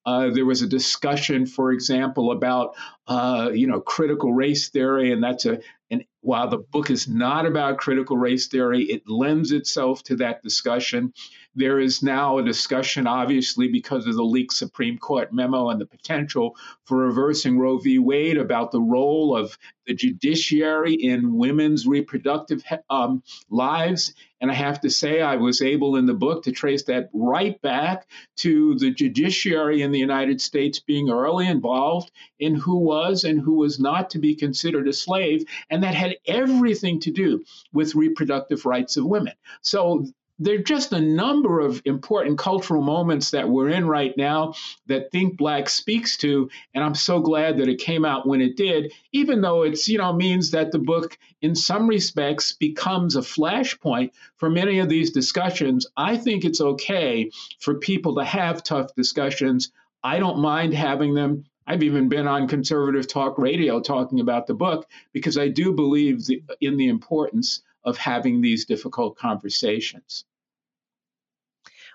uh, 0.06 0.30
there 0.30 0.46
was 0.46 0.62
a 0.62 0.68
discussion, 0.68 1.48
for 1.48 1.72
example, 1.72 2.32
about 2.32 2.76
uh, 3.08 3.50
you 3.52 3.66
know 3.66 3.82
critical 3.82 4.32
race 4.32 4.70
theory, 4.70 5.12
and 5.12 5.24
that's 5.24 5.46
a 5.46 5.60
and 5.90 6.06
while 6.22 6.50
the 6.50 6.58
book 6.58 6.90
is 6.90 7.08
not 7.08 7.46
about 7.46 7.78
critical 7.78 8.18
race 8.18 8.48
theory, 8.48 8.84
it 8.84 9.04
lends 9.08 9.52
itself 9.52 10.04
to 10.04 10.16
that 10.18 10.42
discussion. 10.44 11.14
There 11.56 11.80
is 11.80 12.04
now 12.04 12.38
a 12.38 12.44
discussion, 12.44 13.08
obviously, 13.08 13.68
because 13.68 14.06
of 14.06 14.16
the 14.16 14.24
leaked 14.24 14.54
Supreme 14.54 14.98
Court 14.98 15.34
memo 15.34 15.70
and 15.70 15.82
the 15.82 15.88
potential 15.88 16.56
for 16.86 16.98
reversing 16.98 17.58
Roe 17.58 17.80
v. 17.80 17.98
Wade 17.98 18.38
about 18.38 18.72
the 18.72 18.82
role 18.82 19.36
of 19.36 19.58
the 19.88 19.96
judiciary 19.96 20.94
in 20.94 21.36
women's 21.36 21.88
reproductive 21.88 22.64
um, 22.90 23.24
lives. 23.50 24.14
And 24.40 24.52
I 24.52 24.54
have 24.54 24.82
to 24.82 24.90
say, 24.92 25.22
I 25.22 25.38
was 25.38 25.62
able 25.62 25.96
in 25.96 26.06
the 26.06 26.14
book 26.14 26.44
to 26.44 26.52
trace 26.52 26.84
that 26.84 27.10
right 27.12 27.60
back 27.62 28.08
to 28.38 28.76
the 28.76 28.92
judiciary 28.92 29.82
in 29.82 29.92
the 29.92 29.98
United 29.98 30.42
States 30.42 30.80
being 30.80 31.10
early 31.10 31.48
involved 31.48 32.12
in 32.38 32.54
who 32.54 32.78
was 32.78 33.24
and 33.24 33.42
who 33.42 33.54
was 33.54 33.80
not 33.80 34.12
to 34.12 34.20
be 34.20 34.36
considered 34.36 34.88
a 34.88 34.94
slave. 34.94 35.44
And 35.72 35.82
that 35.82 35.96
had 35.96 36.07
everything 36.26 37.00
to 37.02 37.12
do 37.12 37.44
with 37.74 37.96
reproductive 37.96 38.66
rights 38.66 38.98
of 38.98 39.06
women. 39.06 39.34
So 39.62 40.06
there 40.40 40.56
are 40.56 40.64
just 40.64 40.94
a 40.94 41.02
number 41.02 41.60
of 41.60 41.82
important 41.86 42.38
cultural 42.38 42.84
moments 42.84 43.32
that 43.32 43.50
we're 43.50 43.70
in 43.70 43.88
right 43.88 44.16
now 44.18 44.54
that 44.86 45.12
Think 45.12 45.36
Black 45.36 45.68
speaks 45.68 46.16
to, 46.18 46.50
and 46.76 46.84
I'm 46.84 46.94
so 46.94 47.20
glad 47.20 47.58
that 47.58 47.70
it 47.70 47.80
came 47.80 48.06
out 48.06 48.28
when 48.28 48.42
it 48.42 48.56
did, 48.56 48.94
even 49.12 49.42
though 49.42 49.64
it's, 49.64 49.88
you 49.88 49.98
know, 49.98 50.14
means 50.14 50.52
that 50.52 50.72
the 50.72 50.78
book 50.78 51.18
in 51.42 51.56
some 51.56 51.88
respects 51.88 52.52
becomes 52.52 53.16
a 53.16 53.22
flashpoint 53.22 54.12
for 54.36 54.48
many 54.48 54.78
of 54.78 54.90
these 54.90 55.10
discussions. 55.10 55.88
I 55.98 56.18
think 56.18 56.46
it's 56.46 56.62
okay 56.62 57.32
for 57.60 57.76
people 57.76 58.16
to 58.16 58.24
have 58.24 58.62
tough 58.62 58.94
discussions. 58.94 59.72
I 60.04 60.20
don't 60.20 60.40
mind 60.40 60.76
having 60.76 61.16
them. 61.16 61.46
I've 61.68 61.84
even 61.84 62.08
been 62.08 62.28
on 62.28 62.48
conservative 62.48 63.08
talk 63.08 63.38
radio 63.38 63.82
talking 63.82 64.22
about 64.22 64.48
the 64.48 64.54
book 64.54 64.90
because 65.12 65.38
I 65.38 65.50
do 65.50 65.74
believe 65.74 66.26
the, 66.26 66.42
in 66.62 66.78
the 66.78 66.88
importance 66.88 67.62
of 67.84 67.98
having 67.98 68.42
these 68.42 68.66
difficult 68.66 69.18
conversations. 69.18 70.24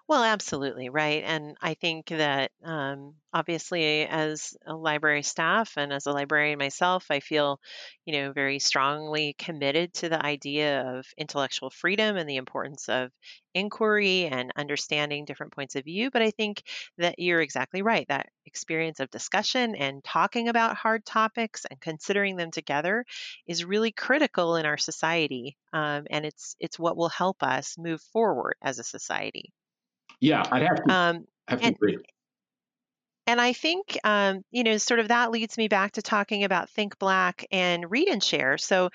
Well, 0.09 0.23
absolutely, 0.25 0.91
right. 0.91 1.23
And 1.25 1.57
I 1.61 1.75
think 1.75 2.09
that 2.09 2.53
um, 2.63 3.15
obviously, 3.33 4.07
as 4.07 4.55
a 4.67 4.75
library 4.75 5.23
staff 5.23 5.77
and 5.79 5.93
as 5.93 6.07
a 6.07 6.13
librarian 6.13 6.59
myself, 6.59 7.07
I 7.11 7.21
feel, 7.21 7.61
you 8.05 8.13
know, 8.13 8.33
very 8.33 8.59
strongly 8.59 9.33
committed 9.39 9.95
to 9.95 10.09
the 10.11 10.25
idea 10.25 10.83
of 10.99 11.07
intellectual 11.17 11.71
freedom 11.71 12.17
and 12.17 12.29
the 12.29 12.37
importance 12.37 12.89
of 12.91 13.11
inquiry 13.55 14.27
and 14.27 14.53
understanding 14.57 15.25
different 15.25 15.53
points 15.55 15.77
of 15.77 15.85
view. 15.85 16.11
But 16.11 16.21
I 16.23 16.31
think 16.31 16.63
that 16.99 17.19
you're 17.19 17.41
exactly 17.41 17.81
right. 17.83 18.07
That 18.09 18.27
experience 18.45 19.01
of 19.01 19.11
discussion 19.11 19.75
and 19.77 20.05
talking 20.05 20.49
about 20.49 20.77
hard 20.77 21.07
topics 21.07 21.65
and 21.65 21.81
considering 21.81 22.37
them 22.37 22.51
together 22.51 23.05
is 23.47 23.65
really 23.65 23.93
critical 23.93 24.57
in 24.57 24.67
our 24.67 24.79
society, 24.79 25.57
um, 25.73 26.07
and 26.11 26.27
it's 26.27 26.55
it's 26.61 26.79
what 26.79 26.97
will 26.99 27.09
help 27.09 27.43
us 27.43 27.79
move 27.79 28.03
forward 28.13 28.57
as 28.63 28.79
a 28.79 28.85
society. 28.85 29.53
Yeah, 30.23 30.45
I'd 30.53 30.63
have 30.63 30.85
to, 30.85 30.93
um, 30.93 31.27
have 31.49 31.59
to 31.61 31.67
and, 31.67 31.75
agree. 31.75 31.99
And 33.27 33.41
I 33.41 33.53
think, 33.53 33.99
um, 34.05 34.45
you 34.53 34.63
know, 34.63 34.79
sort 34.79 35.01
of 35.01 35.09
that 35.09 35.33
leads 35.33 35.59
me 35.59 35.67
back 35.67 35.93
to 35.93 36.03
talking 36.03 36.45
about 36.45 36.71
Think 36.71 36.97
Black 37.01 37.45
and 37.51 37.91
Read 37.91 38.07
and 38.07 38.23
Share. 38.23 38.57
So, 38.57 38.91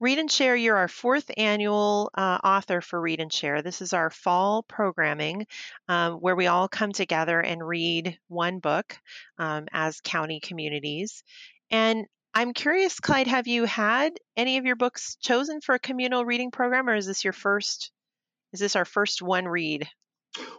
Read 0.00 0.18
and 0.18 0.30
Share, 0.30 0.56
you're 0.56 0.76
our 0.76 0.88
fourth 0.88 1.30
annual 1.36 2.10
uh, 2.14 2.38
author 2.42 2.80
for 2.80 3.00
Read 3.00 3.20
and 3.20 3.32
Share. 3.32 3.62
This 3.62 3.80
is 3.80 3.92
our 3.92 4.10
fall 4.10 4.64
programming 4.64 5.46
um, 5.88 6.14
where 6.14 6.34
we 6.34 6.48
all 6.48 6.66
come 6.66 6.90
together 6.90 7.38
and 7.38 7.64
read 7.64 8.18
one 8.26 8.58
book 8.58 8.98
um, 9.38 9.66
as 9.70 10.00
county 10.00 10.40
communities. 10.40 11.22
And 11.70 12.06
I'm 12.34 12.54
curious, 12.54 12.98
Clyde, 12.98 13.28
have 13.28 13.46
you 13.46 13.66
had 13.66 14.14
any 14.36 14.58
of 14.58 14.64
your 14.64 14.74
books 14.74 15.16
chosen 15.20 15.60
for 15.60 15.76
a 15.76 15.78
communal 15.78 16.24
reading 16.24 16.50
program, 16.50 16.88
or 16.88 16.96
is 16.96 17.06
this 17.06 17.22
your 17.22 17.32
first? 17.32 17.92
Is 18.52 18.58
this 18.58 18.74
our 18.74 18.84
first 18.84 19.22
one 19.22 19.46
read 19.46 19.88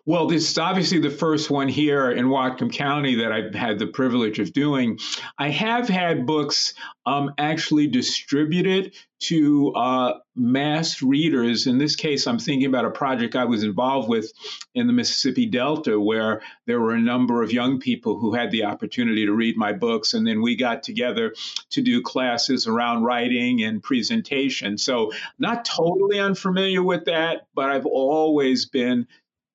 well, 0.06 0.28
this 0.28 0.52
is 0.52 0.58
obviously 0.58 1.00
the 1.00 1.10
first 1.10 1.50
one 1.50 1.68
here 1.68 2.12
in 2.12 2.26
Whatcom 2.26 2.72
County 2.72 3.16
that 3.16 3.32
I've 3.32 3.56
had 3.56 3.80
the 3.80 3.88
privilege 3.88 4.40
of 4.40 4.54
doing. 4.54 5.00
I 5.38 5.50
have 5.50 5.88
had 5.88 6.26
books 6.26 6.74
um, 7.06 7.34
actually 7.38 7.88
distributed 7.88 8.96
to 9.22 9.72
uh, 9.74 10.14
mass 10.36 11.02
readers. 11.02 11.68
In 11.68 11.78
this 11.78 11.96
case, 11.96 12.28
I'm 12.28 12.40
thinking 12.40 12.68
about 12.68 12.84
a 12.84 12.92
project 12.92 13.36
I 13.36 13.46
was 13.46 13.64
involved 13.64 14.10
with 14.10 14.32
in 14.76 14.88
the 14.88 14.94
Mississippi 14.94 15.46
Delta, 15.46 15.98
where 15.98 16.42
there 16.66 16.82
were 16.82 16.94
a 16.94 17.02
number 17.02 17.42
of 17.42 17.54
young 17.54 17.80
people 17.80 18.20
who 18.20 18.34
had 18.34 18.52
the 18.52 18.66
opportunity 18.66 19.26
to 19.26 19.34
read 19.34 19.56
my 19.56 19.72
books. 19.72 20.14
And 20.14 20.28
then 20.28 20.42
we 20.42 20.58
got 20.58 20.84
together 20.84 21.34
to 21.72 21.82
do 21.82 22.02
classes 22.02 22.68
around 22.68 23.04
writing 23.04 23.64
and 23.64 23.82
presentation. 23.82 24.78
So, 24.78 25.14
not 25.40 25.64
totally 25.64 26.20
unfamiliar 26.20 26.84
with 26.84 27.06
that, 27.06 27.48
but 27.56 27.70
I've 27.70 27.86
always 27.86 28.66
been 28.66 29.08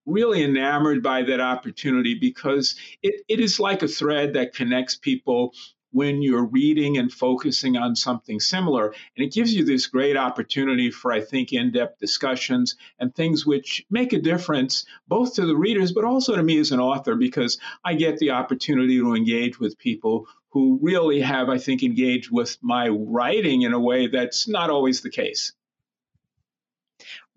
really 0.08 0.42
enamored 0.42 1.02
by 1.02 1.22
that 1.22 1.40
opportunity 1.40 2.14
because 2.14 2.74
it, 3.02 3.22
it 3.28 3.40
is 3.40 3.60
like 3.60 3.82
a 3.82 3.88
thread 3.88 4.34
that 4.34 4.54
connects 4.54 4.96
people 4.96 5.52
when 5.90 6.20
you're 6.20 6.44
reading 6.44 6.98
and 6.98 7.12
focusing 7.12 7.76
on 7.76 7.96
something 7.96 8.40
similar. 8.40 8.88
And 9.16 9.26
it 9.26 9.32
gives 9.32 9.54
you 9.54 9.64
this 9.64 9.86
great 9.86 10.16
opportunity 10.16 10.90
for, 10.90 11.12
I 11.12 11.20
think, 11.20 11.52
in 11.52 11.72
depth 11.72 11.98
discussions 11.98 12.76
and 12.98 13.14
things 13.14 13.46
which 13.46 13.84
make 13.90 14.12
a 14.12 14.20
difference 14.20 14.84
both 15.06 15.34
to 15.34 15.46
the 15.46 15.56
readers, 15.56 15.92
but 15.92 16.04
also 16.04 16.36
to 16.36 16.42
me 16.42 16.58
as 16.58 16.72
an 16.72 16.80
author, 16.80 17.14
because 17.14 17.58
I 17.84 17.94
get 17.94 18.18
the 18.18 18.32
opportunity 18.32 18.98
to 18.98 19.14
engage 19.14 19.58
with 19.58 19.78
people 19.78 20.26
who 20.50 20.78
really 20.82 21.20
have, 21.20 21.48
I 21.48 21.58
think, 21.58 21.82
engaged 21.82 22.30
with 22.30 22.56
my 22.62 22.88
writing 22.88 23.62
in 23.62 23.72
a 23.72 23.80
way 23.80 24.08
that's 24.08 24.48
not 24.48 24.70
always 24.70 25.00
the 25.00 25.10
case. 25.10 25.52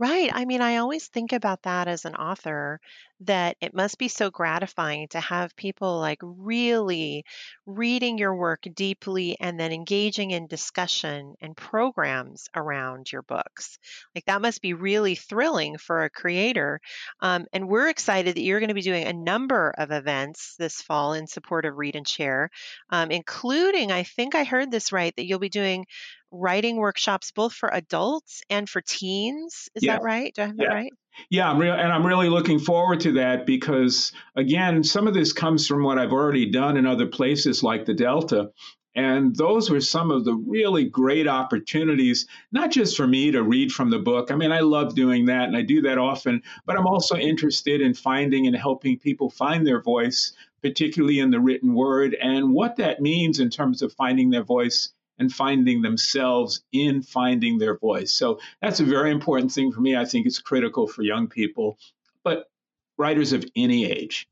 Right. 0.02 0.32
I 0.34 0.46
mean, 0.46 0.62
I 0.62 0.78
always 0.78 1.08
think 1.10 1.32
about 1.32 1.62
that 1.62 1.88
as 1.88 2.06
an 2.06 2.16
author 2.16 2.80
that 3.20 3.56
it 3.62 3.76
must 3.76 4.00
be 4.00 4.08
so 4.08 4.32
gratifying 4.32 5.08
to 5.10 5.20
have 5.20 5.56
people 5.56 6.00
like 6.00 6.18
really 6.24 7.24
reading 7.68 8.18
your 8.18 8.36
work 8.36 8.62
deeply 8.74 9.38
and 9.40 9.60
then 9.60 9.72
engaging 9.72 10.32
in 10.32 10.48
discussion 10.48 11.36
and 11.40 11.56
programs 11.56 12.50
around 12.56 13.12
your 13.12 13.22
books. 13.22 13.78
Like 14.16 14.26
that 14.26 14.42
must 14.42 14.64
be 14.64 14.74
really 14.74 15.14
thrilling 15.14 15.78
for 15.78 16.04
a 16.04 16.10
creator. 16.10 16.82
Um, 17.20 17.46
and 17.54 17.68
we're 17.70 17.90
excited 17.90 18.36
that 18.38 18.42
you're 18.42 18.60
going 18.60 18.70
to 18.70 18.74
be 18.74 18.82
doing 18.82 19.06
a 19.06 19.14
number 19.14 19.70
of 19.78 19.92
events 19.92 20.56
this 20.58 20.82
fall 20.82 21.14
in 21.14 21.28
support 21.28 21.66
of 21.66 21.78
Read 21.78 21.96
and 21.96 22.08
Share, 22.08 22.50
um, 22.90 23.12
including, 23.12 23.92
I 23.92 24.02
think 24.02 24.34
I 24.34 24.46
heard 24.46 24.72
this 24.72 24.92
right, 24.92 25.16
that 25.16 25.28
you'll 25.28 25.38
be 25.38 25.50
doing 25.50 25.86
writing 26.32 26.78
workshops 26.78 27.32
both 27.32 27.54
for 27.54 27.70
adults 27.74 28.42
and 28.50 28.70
for 28.70 28.82
teens. 28.82 29.70
Is 29.76 29.84
yeah. 29.84 29.94
that 29.94 30.04
right? 30.04 30.34
Do 30.34 30.42
I 30.42 30.46
have 30.48 30.56
yeah. 30.58 30.68
that 30.70 30.74
right? 30.74 30.94
Yeah, 31.30 31.50
I'm 31.50 31.60
real, 31.60 31.74
and 31.74 31.92
I'm 31.92 32.06
really 32.06 32.30
looking 32.30 32.60
forward 32.60 33.02
to 33.02 33.14
that 33.14 33.46
because 33.46 34.14
again, 34.36 34.84
some 34.84 35.08
of 35.08 35.14
this 35.14 35.34
comes 35.34 35.68
from 35.68 35.84
what 35.84 36.00
I've 36.00 36.14
already 36.14 36.50
done 36.50 36.78
in 36.78 36.86
other 36.86 37.08
places 37.08 37.64
like 37.64 37.86
the 37.86 37.94
Delta. 37.94 38.52
And 38.94 39.34
those 39.36 39.70
were 39.70 39.80
some 39.80 40.12
of 40.12 40.26
the 40.26 40.34
really 40.34 40.84
great 40.84 41.28
opportunities, 41.28 42.28
not 42.52 42.72
just 42.72 42.98
for 42.98 43.08
me 43.08 43.32
to 43.32 43.42
read 43.42 43.72
from 43.72 43.90
the 43.90 44.00
book. 44.00 44.32
I 44.32 44.36
mean, 44.36 44.52
I 44.52 44.60
love 44.60 44.96
doing 44.96 45.26
that 45.28 45.46
and 45.48 45.56
I 45.56 45.62
do 45.62 45.82
that 45.84 45.98
often, 45.98 46.44
but 46.66 46.78
I'm 46.78 46.88
also 46.88 47.16
interested 47.16 47.80
in 47.80 47.94
finding 47.94 48.48
and 48.48 48.56
helping 48.56 49.00
people 49.00 49.30
find 49.30 49.66
their 49.66 49.82
voice, 49.82 50.34
particularly 50.62 51.20
in 51.20 51.32
the 51.32 51.40
written 51.40 51.74
word, 51.74 52.16
and 52.22 52.54
what 52.54 52.76
that 52.78 53.02
means 53.02 53.40
in 53.40 53.50
terms 53.50 53.82
of 53.82 53.94
finding 53.94 54.30
their 54.30 54.44
voice 54.44 54.92
and 55.22 55.32
finding 55.32 55.84
themselves 55.84 56.64
in 56.72 57.04
finding 57.04 57.60
their 57.60 57.78
voice. 57.78 58.12
So 58.12 58.40
that's 58.60 58.80
a 58.80 58.84
very 58.84 59.12
important 59.12 59.52
thing 59.52 59.72
for 59.72 59.80
me. 59.80 59.96
I 59.96 60.04
think 60.04 60.26
it's 60.26 60.40
critical 60.40 60.88
for 60.88 61.04
young 61.04 61.28
people, 61.28 61.78
but 62.24 62.50
writers 62.98 63.32
of 63.32 63.46
any 63.56 63.86
age. 63.86 64.28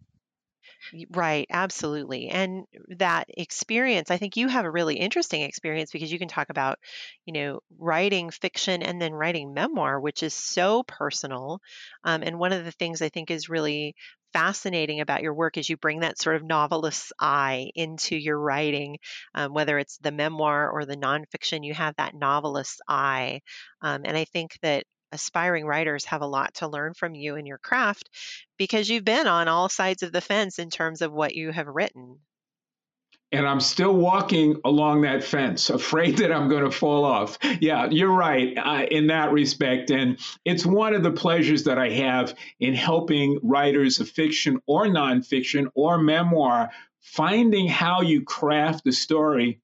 Right, 1.11 1.45
absolutely. 1.51 2.29
And 2.29 2.65
that 2.97 3.27
experience, 3.29 4.09
I 4.09 4.17
think 4.17 4.35
you 4.35 4.47
have 4.47 4.65
a 4.65 4.71
really 4.71 4.95
interesting 4.95 5.43
experience 5.43 5.91
because 5.91 6.11
you 6.11 6.17
can 6.17 6.27
talk 6.27 6.49
about, 6.49 6.79
you 7.25 7.33
know, 7.33 7.59
writing 7.77 8.31
fiction 8.31 8.81
and 8.81 8.99
then 8.99 9.13
writing 9.13 9.53
memoir, 9.53 9.99
which 9.99 10.23
is 10.23 10.33
so 10.33 10.81
personal. 10.87 11.61
Um, 12.03 12.23
and 12.23 12.39
one 12.39 12.53
of 12.53 12.65
the 12.65 12.71
things 12.71 13.03
I 13.03 13.09
think 13.09 13.29
is 13.29 13.49
really 13.49 13.93
fascinating 14.33 15.01
about 15.01 15.23
your 15.23 15.33
work 15.33 15.57
is 15.57 15.69
you 15.69 15.77
bring 15.77 16.01
that 16.01 16.19
sort 16.19 16.35
of 16.35 16.43
novelist's 16.43 17.11
eye 17.19 17.71
into 17.75 18.15
your 18.15 18.39
writing, 18.39 18.97
um, 19.35 19.53
whether 19.53 19.77
it's 19.77 19.97
the 19.97 20.11
memoir 20.11 20.69
or 20.69 20.85
the 20.85 20.97
nonfiction, 20.97 21.65
you 21.65 21.73
have 21.73 21.95
that 21.97 22.15
novelist's 22.15 22.81
eye. 22.87 23.41
Um, 23.81 24.01
and 24.05 24.17
I 24.17 24.25
think 24.25 24.57
that 24.61 24.85
aspiring 25.11 25.65
writers 25.65 26.05
have 26.05 26.21
a 26.21 26.27
lot 26.27 26.53
to 26.55 26.67
learn 26.67 26.93
from 26.93 27.15
you 27.15 27.35
in 27.35 27.45
your 27.45 27.57
craft 27.57 28.09
because 28.57 28.89
you've 28.89 29.05
been 29.05 29.27
on 29.27 29.47
all 29.47 29.69
sides 29.69 30.03
of 30.03 30.11
the 30.11 30.21
fence 30.21 30.59
in 30.59 30.69
terms 30.69 31.01
of 31.01 31.11
what 31.11 31.35
you 31.35 31.51
have 31.51 31.67
written. 31.67 32.19
And 33.31 33.47
I'm 33.47 33.59
still 33.59 33.93
walking 33.93 34.59
along 34.65 35.01
that 35.01 35.23
fence, 35.23 35.69
afraid 35.69 36.17
that 36.17 36.31
I'm 36.31 36.49
going 36.49 36.63
to 36.63 36.71
fall 36.71 37.05
off. 37.05 37.37
Yeah, 37.59 37.87
you're 37.89 38.11
right 38.11 38.57
uh, 38.57 38.85
in 38.89 39.07
that 39.07 39.31
respect. 39.31 39.91
And 39.91 40.17
it's 40.45 40.65
one 40.65 40.95
of 40.95 41.03
the 41.03 41.11
pleasures 41.11 41.65
that 41.65 41.77
I 41.77 41.89
have 41.89 42.33
in 42.59 42.73
helping 42.73 43.39
writers 43.43 43.99
of 43.99 44.09
fiction 44.09 44.59
or 44.65 44.87
nonfiction 44.87 45.67
or 45.75 45.99
memoir 45.99 46.71
finding 47.01 47.67
how 47.67 48.01
you 48.01 48.23
craft 48.23 48.87
a 48.87 48.91
story 48.91 49.61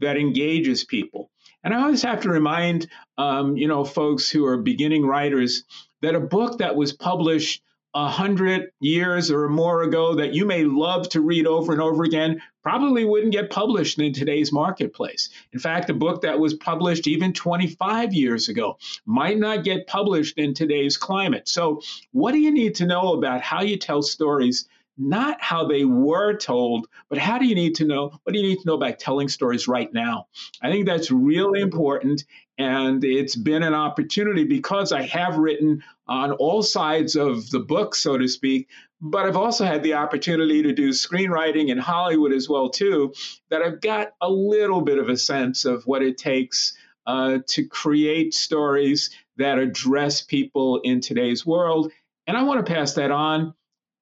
that 0.00 0.16
engages 0.16 0.84
people. 0.84 1.30
And 1.62 1.72
I 1.72 1.82
always 1.82 2.02
have 2.02 2.20
to 2.22 2.28
remind, 2.28 2.88
um, 3.16 3.56
you 3.56 3.68
know, 3.68 3.84
folks 3.84 4.28
who 4.28 4.44
are 4.44 4.58
beginning 4.58 5.06
writers 5.06 5.64
that 6.02 6.14
a 6.14 6.20
book 6.20 6.58
that 6.58 6.76
was 6.76 6.92
published 6.92 7.62
a 7.94 8.08
hundred 8.08 8.70
years 8.80 9.30
or 9.30 9.48
more 9.48 9.82
ago 9.82 10.16
that 10.16 10.34
you 10.34 10.44
may 10.44 10.64
love 10.64 11.08
to 11.10 11.20
read 11.20 11.46
over 11.46 11.72
and 11.72 11.80
over 11.80 12.02
again 12.02 12.42
probably 12.62 13.04
wouldn't 13.04 13.32
get 13.32 13.50
published 13.50 14.00
in 14.00 14.12
today's 14.12 14.52
marketplace. 14.52 15.30
In 15.52 15.60
fact, 15.60 15.90
a 15.90 15.94
book 15.94 16.22
that 16.22 16.38
was 16.38 16.54
published 16.54 17.06
even 17.06 17.32
25 17.32 18.12
years 18.12 18.48
ago 18.48 18.78
might 19.06 19.38
not 19.38 19.64
get 19.64 19.86
published 19.86 20.38
in 20.38 20.54
today's 20.54 20.96
climate. 20.96 21.48
So, 21.48 21.82
what 22.10 22.32
do 22.32 22.38
you 22.38 22.50
need 22.50 22.76
to 22.76 22.86
know 22.86 23.12
about 23.12 23.42
how 23.42 23.62
you 23.62 23.76
tell 23.76 24.02
stories 24.02 24.68
not 24.96 25.40
how 25.40 25.66
they 25.66 25.84
were 25.84 26.36
told, 26.36 26.86
but 27.08 27.18
how 27.18 27.38
do 27.38 27.46
you 27.46 27.54
need 27.54 27.74
to 27.76 27.84
know? 27.84 28.18
What 28.22 28.32
do 28.32 28.38
you 28.38 28.46
need 28.48 28.60
to 28.60 28.66
know 28.66 28.74
about 28.74 28.98
telling 28.98 29.28
stories 29.28 29.66
right 29.66 29.92
now? 29.92 30.28
I 30.62 30.70
think 30.70 30.86
that's 30.86 31.10
really 31.10 31.60
important. 31.60 32.24
And 32.56 33.02
it's 33.02 33.34
been 33.34 33.62
an 33.64 33.74
opportunity 33.74 34.44
because 34.44 34.92
I 34.92 35.02
have 35.02 35.38
written 35.38 35.82
on 36.06 36.32
all 36.32 36.62
sides 36.62 37.16
of 37.16 37.50
the 37.50 37.58
book, 37.58 37.94
so 37.94 38.16
to 38.16 38.28
speak, 38.28 38.68
but 39.00 39.26
I've 39.26 39.36
also 39.36 39.64
had 39.64 39.82
the 39.82 39.94
opportunity 39.94 40.62
to 40.62 40.72
do 40.72 40.90
screenwriting 40.90 41.68
in 41.68 41.78
Hollywood 41.78 42.32
as 42.32 42.48
well 42.48 42.70
too. 42.70 43.12
That 43.50 43.62
I've 43.62 43.80
got 43.80 44.12
a 44.20 44.30
little 44.30 44.82
bit 44.82 44.98
of 44.98 45.08
a 45.08 45.16
sense 45.16 45.64
of 45.64 45.84
what 45.84 46.02
it 46.02 46.16
takes 46.16 46.74
uh, 47.06 47.38
to 47.48 47.66
create 47.66 48.34
stories 48.34 49.10
that 49.36 49.58
address 49.58 50.22
people 50.22 50.80
in 50.84 51.00
today's 51.00 51.44
world, 51.44 51.90
and 52.26 52.36
I 52.36 52.44
want 52.44 52.64
to 52.64 52.72
pass 52.72 52.94
that 52.94 53.10
on 53.10 53.54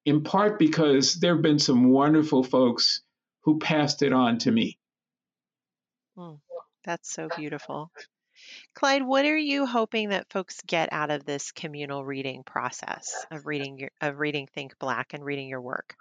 in 0.05 0.23
part 0.23 0.59
because 0.59 1.15
there 1.15 1.35
have 1.35 1.43
been 1.43 1.59
some 1.59 1.91
wonderful 1.91 2.43
folks 2.43 3.03
who 3.43 3.59
passed 3.59 4.03
it 4.03 4.13
on 4.13 4.39
to 4.39 4.51
me. 4.51 4.79
Mm, 6.17 6.39
that's 6.85 7.13
so 7.13 7.29
beautiful. 7.37 7.91
Clyde, 8.75 9.03
what 9.03 9.25
are 9.25 9.37
you 9.37 9.67
hoping 9.67 10.11
that 10.11 10.31
folks 10.31 10.61
get 10.67 10.89
out 10.93 11.11
of 11.11 11.25
this 11.25 11.53
communal 11.53 12.05
reading 12.05 12.43
process 12.43 13.27
of 13.31 13.47
reading 13.47 13.79
your 13.79 13.91
of 14.01 14.19
reading 14.19 14.49
Think 14.55 14.79
Black 14.79 15.15
and 15.15 15.25
reading 15.25 15.49
your 15.49 15.61
work? 15.61 15.95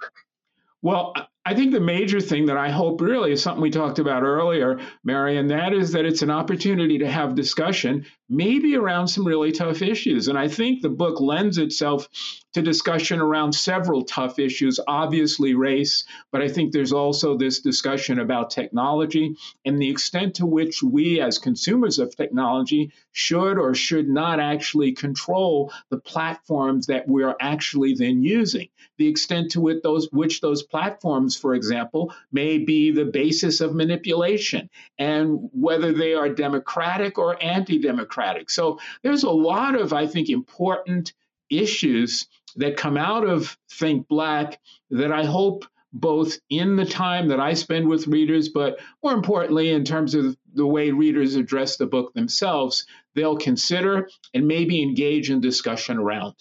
Well, 0.83 1.13
I 1.45 1.53
think 1.53 1.71
the 1.71 1.79
major 1.79 2.19
thing 2.19 2.47
that 2.47 2.57
I 2.57 2.69
hope 2.69 3.01
really 3.01 3.31
is 3.31 3.41
something 3.41 3.61
we 3.61 3.69
talked 3.69 3.99
about 3.99 4.23
earlier, 4.23 4.79
Mary, 5.03 5.37
and 5.37 5.49
that 5.51 5.73
is 5.73 5.91
that 5.91 6.05
it's 6.05 6.23
an 6.23 6.31
opportunity 6.31 6.97
to 6.99 7.07
have 7.07 7.35
discussion, 7.35 8.05
maybe 8.29 8.75
around 8.75 9.07
some 9.07 9.25
really 9.25 9.51
tough 9.51 9.83
issues. 9.83 10.27
And 10.27 10.37
I 10.37 10.47
think 10.47 10.81
the 10.81 10.89
book 10.89 11.19
lends 11.19 11.59
itself 11.59 12.07
to 12.53 12.61
discussion 12.61 13.19
around 13.19 13.53
several 13.53 14.03
tough 14.03 14.37
issues, 14.39 14.79
obviously 14.87 15.53
race, 15.53 16.05
but 16.31 16.41
I 16.41 16.49
think 16.49 16.71
there's 16.71 16.91
also 16.91 17.37
this 17.37 17.59
discussion 17.59 18.19
about 18.19 18.49
technology 18.49 19.35
and 19.65 19.81
the 19.81 19.89
extent 19.89 20.35
to 20.35 20.45
which 20.45 20.83
we, 20.83 21.21
as 21.21 21.37
consumers 21.37 21.99
of 21.99 22.15
technology, 22.15 22.91
should 23.13 23.57
or 23.57 23.73
should 23.73 24.09
not 24.09 24.39
actually 24.39 24.91
control 24.93 25.71
the 25.89 25.99
platforms 25.99 26.87
that 26.87 27.07
we're 27.07 27.35
actually 27.39 27.93
then 27.93 28.23
using, 28.23 28.67
the 28.97 29.07
extent 29.07 29.51
to 29.51 29.61
which 29.61 29.81
those, 29.81 30.09
which 30.11 30.41
those 30.41 30.63
platforms, 30.63 31.37
for 31.37 31.55
example, 31.55 32.13
may 32.31 32.57
be 32.57 32.91
the 32.91 33.05
basis 33.05 33.61
of 33.61 33.73
manipulation, 33.73 34.69
and 34.97 35.49
whether 35.53 35.93
they 35.93 36.13
are 36.13 36.29
democratic 36.29 37.17
or 37.17 37.41
anti 37.41 37.79
democratic. 37.79 38.49
So 38.49 38.79
there's 39.03 39.23
a 39.23 39.29
lot 39.29 39.75
of, 39.75 39.93
I 39.93 40.07
think, 40.07 40.29
important 40.29 41.13
issues 41.49 42.27
that 42.55 42.77
come 42.77 42.97
out 42.97 43.27
of 43.27 43.57
Think 43.71 44.07
Black 44.07 44.59
that 44.89 45.11
I 45.11 45.25
hope 45.25 45.65
both 45.93 46.39
in 46.49 46.75
the 46.75 46.85
time 46.85 47.27
that 47.27 47.39
I 47.39 47.53
spend 47.53 47.87
with 47.87 48.07
readers, 48.07 48.49
but 48.49 48.79
more 49.03 49.13
importantly, 49.13 49.71
in 49.71 49.83
terms 49.83 50.15
of 50.15 50.37
the 50.53 50.65
way 50.65 50.91
readers 50.91 51.35
address 51.35 51.77
the 51.77 51.85
book 51.85 52.13
themselves, 52.13 52.85
they'll 53.13 53.37
consider 53.37 54.09
and 54.33 54.47
maybe 54.47 54.81
engage 54.81 55.29
in 55.29 55.41
discussion 55.41 55.97
around. 55.97 56.35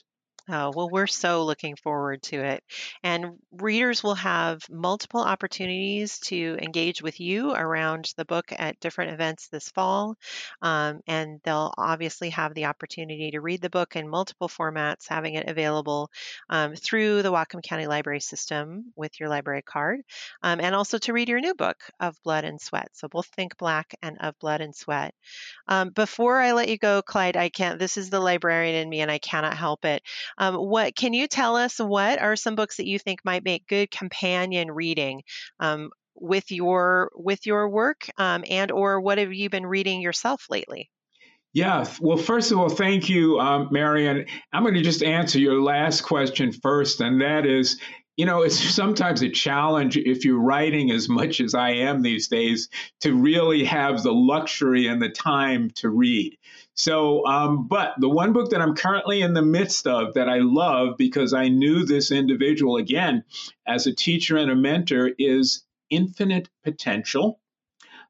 Oh, 0.52 0.72
well, 0.74 0.88
we're 0.90 1.06
so 1.06 1.44
looking 1.44 1.76
forward 1.76 2.22
to 2.24 2.42
it. 2.42 2.64
And 3.04 3.38
readers 3.52 4.02
will 4.02 4.16
have 4.16 4.62
multiple 4.68 5.20
opportunities 5.20 6.18
to 6.20 6.58
engage 6.60 7.02
with 7.02 7.20
you 7.20 7.52
around 7.52 8.12
the 8.16 8.24
book 8.24 8.52
at 8.58 8.80
different 8.80 9.12
events 9.12 9.46
this 9.48 9.68
fall. 9.68 10.16
Um, 10.60 11.00
and 11.06 11.40
they'll 11.44 11.72
obviously 11.78 12.30
have 12.30 12.54
the 12.54 12.64
opportunity 12.64 13.30
to 13.30 13.40
read 13.40 13.60
the 13.62 13.70
book 13.70 13.94
in 13.94 14.08
multiple 14.08 14.48
formats, 14.48 15.08
having 15.08 15.34
it 15.34 15.48
available 15.48 16.10
um, 16.48 16.74
through 16.74 17.22
the 17.22 17.30
Whatcom 17.30 17.62
County 17.62 17.86
Library 17.86 18.20
System 18.20 18.92
with 18.96 19.20
your 19.20 19.28
library 19.28 19.62
card, 19.62 20.00
um, 20.42 20.60
and 20.60 20.74
also 20.74 20.98
to 20.98 21.12
read 21.12 21.28
your 21.28 21.40
new 21.40 21.54
book, 21.54 21.76
Of 22.00 22.20
Blood 22.24 22.44
and 22.44 22.60
Sweat. 22.60 22.88
So 22.94 23.06
both 23.08 23.26
Think 23.26 23.56
Black 23.56 23.94
and 24.02 24.18
Of 24.20 24.38
Blood 24.40 24.62
and 24.62 24.74
Sweat. 24.74 25.14
Um, 25.68 25.90
before 25.90 26.40
I 26.40 26.52
let 26.52 26.68
you 26.68 26.78
go, 26.78 27.02
Clyde, 27.02 27.36
I 27.36 27.48
can't, 27.48 27.78
this 27.78 27.96
is 27.96 28.10
the 28.10 28.20
librarian 28.20 28.74
in 28.74 28.88
me 28.88 29.00
and 29.00 29.10
I 29.10 29.18
cannot 29.18 29.56
help 29.56 29.84
it. 29.84 30.02
Um, 30.40 30.54
what 30.54 30.96
can 30.96 31.12
you 31.12 31.28
tell 31.28 31.54
us? 31.54 31.78
What 31.78 32.18
are 32.18 32.34
some 32.34 32.56
books 32.56 32.78
that 32.78 32.86
you 32.86 32.98
think 32.98 33.20
might 33.24 33.44
make 33.44 33.68
good 33.68 33.90
companion 33.90 34.70
reading 34.70 35.22
um, 35.60 35.90
with 36.14 36.50
your 36.50 37.10
with 37.14 37.46
your 37.46 37.68
work, 37.68 38.08
um, 38.16 38.42
and 38.48 38.72
or 38.72 39.00
what 39.02 39.18
have 39.18 39.34
you 39.34 39.50
been 39.50 39.66
reading 39.66 40.00
yourself 40.00 40.46
lately? 40.48 40.90
Yeah. 41.52 41.84
Well, 42.00 42.16
first 42.16 42.52
of 42.52 42.58
all, 42.58 42.68
thank 42.68 43.08
you, 43.08 43.38
um, 43.38 43.68
Marion. 43.70 44.26
I'm 44.52 44.62
going 44.62 44.74
to 44.74 44.82
just 44.82 45.02
answer 45.02 45.38
your 45.38 45.60
last 45.60 46.02
question 46.02 46.52
first, 46.52 47.00
and 47.00 47.20
that 47.20 47.44
is, 47.44 47.78
you 48.16 48.24
know, 48.24 48.42
it's 48.42 48.58
sometimes 48.74 49.20
a 49.22 49.28
challenge 49.28 49.98
if 49.98 50.24
you're 50.24 50.40
writing 50.40 50.90
as 50.90 51.08
much 51.08 51.40
as 51.40 51.54
I 51.54 51.70
am 51.70 52.00
these 52.00 52.28
days 52.28 52.70
to 53.00 53.14
really 53.14 53.64
have 53.64 54.02
the 54.02 54.12
luxury 54.12 54.86
and 54.86 55.02
the 55.02 55.10
time 55.10 55.70
to 55.76 55.90
read. 55.90 56.38
So, 56.82 57.26
um, 57.26 57.68
but 57.68 57.92
the 57.98 58.08
one 58.08 58.32
book 58.32 58.52
that 58.52 58.62
I'm 58.62 58.74
currently 58.74 59.20
in 59.20 59.34
the 59.34 59.42
midst 59.42 59.86
of 59.86 60.14
that 60.14 60.30
I 60.30 60.38
love 60.38 60.96
because 60.96 61.34
I 61.34 61.48
knew 61.48 61.84
this 61.84 62.10
individual 62.10 62.78
again 62.78 63.24
as 63.66 63.86
a 63.86 63.94
teacher 63.94 64.38
and 64.38 64.50
a 64.50 64.56
mentor 64.56 65.10
is 65.18 65.62
Infinite 65.90 66.48
Potential. 66.64 67.38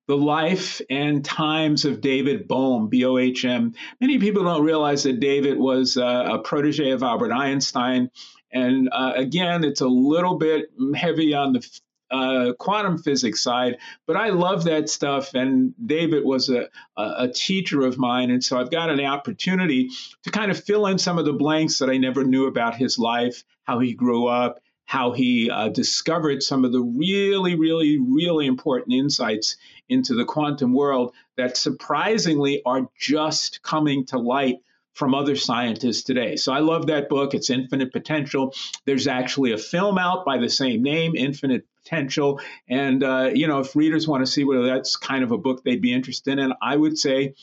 The 0.07 0.17
Life 0.17 0.81
and 0.89 1.25
Times 1.25 1.85
of 1.85 2.01
David 2.01 2.47
Bohm, 2.47 2.89
B 2.89 3.05
O 3.05 3.19
H 3.19 3.45
M. 3.45 3.75
Many 4.01 4.19
people 4.19 4.45
don't 4.45 4.65
realize 4.65 5.03
that 5.03 5.19
David 5.19 5.59
was 5.59 5.97
uh, 5.97 6.29
a 6.31 6.39
protege 6.39 6.93
of 6.93 7.03
Albert 7.03 7.33
Einstein. 7.33 8.13
And 8.53 8.89
uh, 8.93 9.15
again, 9.17 9.65
it's 9.65 9.81
a 9.81 9.89
little 9.89 10.39
bit 10.39 10.71
heavy 10.95 11.35
on 11.35 11.55
the 11.55 11.81
uh, 12.11 12.53
quantum 12.59 12.99
physics 12.99 13.43
side, 13.43 13.77
but 14.07 14.17
I 14.17 14.31
love 14.31 14.65
that 14.65 14.89
stuff. 14.89 15.35
And 15.35 15.75
David 15.85 16.25
was 16.25 16.49
a, 16.49 16.69
a, 16.97 17.29
teacher 17.29 17.83
of 17.83 17.99
mine. 17.99 18.31
And 18.31 18.43
so 18.43 18.59
I've 18.59 18.71
got 18.71 18.91
an 18.91 19.01
opportunity 19.01 19.91
to 20.25 20.31
kind 20.31 20.51
of 20.51 20.63
fill 20.63 20.87
in 20.87 20.99
some 20.99 21.19
of 21.19 21.25
the 21.25 21.33
blanks 21.33 21.79
that 21.79 21.89
I 21.89 21.99
never 21.99 22.25
knew 22.25 22.47
about 22.47 22.77
his 22.77 22.99
life, 22.99 23.45
how 23.63 23.79
he 23.79 23.95
grew 23.95 24.27
up, 24.27 24.61
how 24.85 25.13
he 25.13 25.49
uh, 25.49 25.69
discovered 25.69 26.43
some 26.43 26.65
of 26.65 26.73
the 26.73 26.83
really, 26.83 27.55
really, 27.55 27.99
really 27.99 28.47
important 28.47 28.93
insights 28.93 29.57
into 29.89 30.15
the 30.15 30.25
quantum 30.25 30.75
world 30.75 31.15
that 31.37 31.57
surprisingly 31.57 32.61
are 32.67 32.89
just 32.99 33.63
coming 33.63 34.05
to 34.07 34.19
light 34.19 34.57
from 34.95 35.15
other 35.15 35.37
scientists 35.37 36.03
today. 36.03 36.37
So 36.37 36.53
I 36.53 36.59
love 36.59 36.89
that 36.89 37.09
book. 37.09 37.35
It's 37.35 37.51
Infinite 37.51 37.93
Potential. 37.93 38.53
There's 38.85 39.07
actually 39.07 39.53
a 39.53 39.59
film 39.59 39.97
out 39.97 40.25
by 40.25 40.39
the 40.39 40.51
same 40.51 40.83
name, 40.83 41.15
Infinite 41.15 41.67
Potential. 41.83 42.41
And, 42.69 43.03
uh, 43.03 43.31
you 43.33 43.47
know, 43.47 43.61
if 43.61 43.75
readers 43.75 44.07
want 44.07 44.25
to 44.25 44.31
see 44.31 44.45
whether 44.45 44.67
that's 44.67 44.97
kind 44.97 45.25
of 45.25 45.33
a 45.33 45.39
book 45.39 45.65
they'd 45.65 45.81
be 45.81 45.93
interested 45.93 46.39
in, 46.39 46.53
I 46.63 46.77
would 46.77 46.99
say 46.99 47.35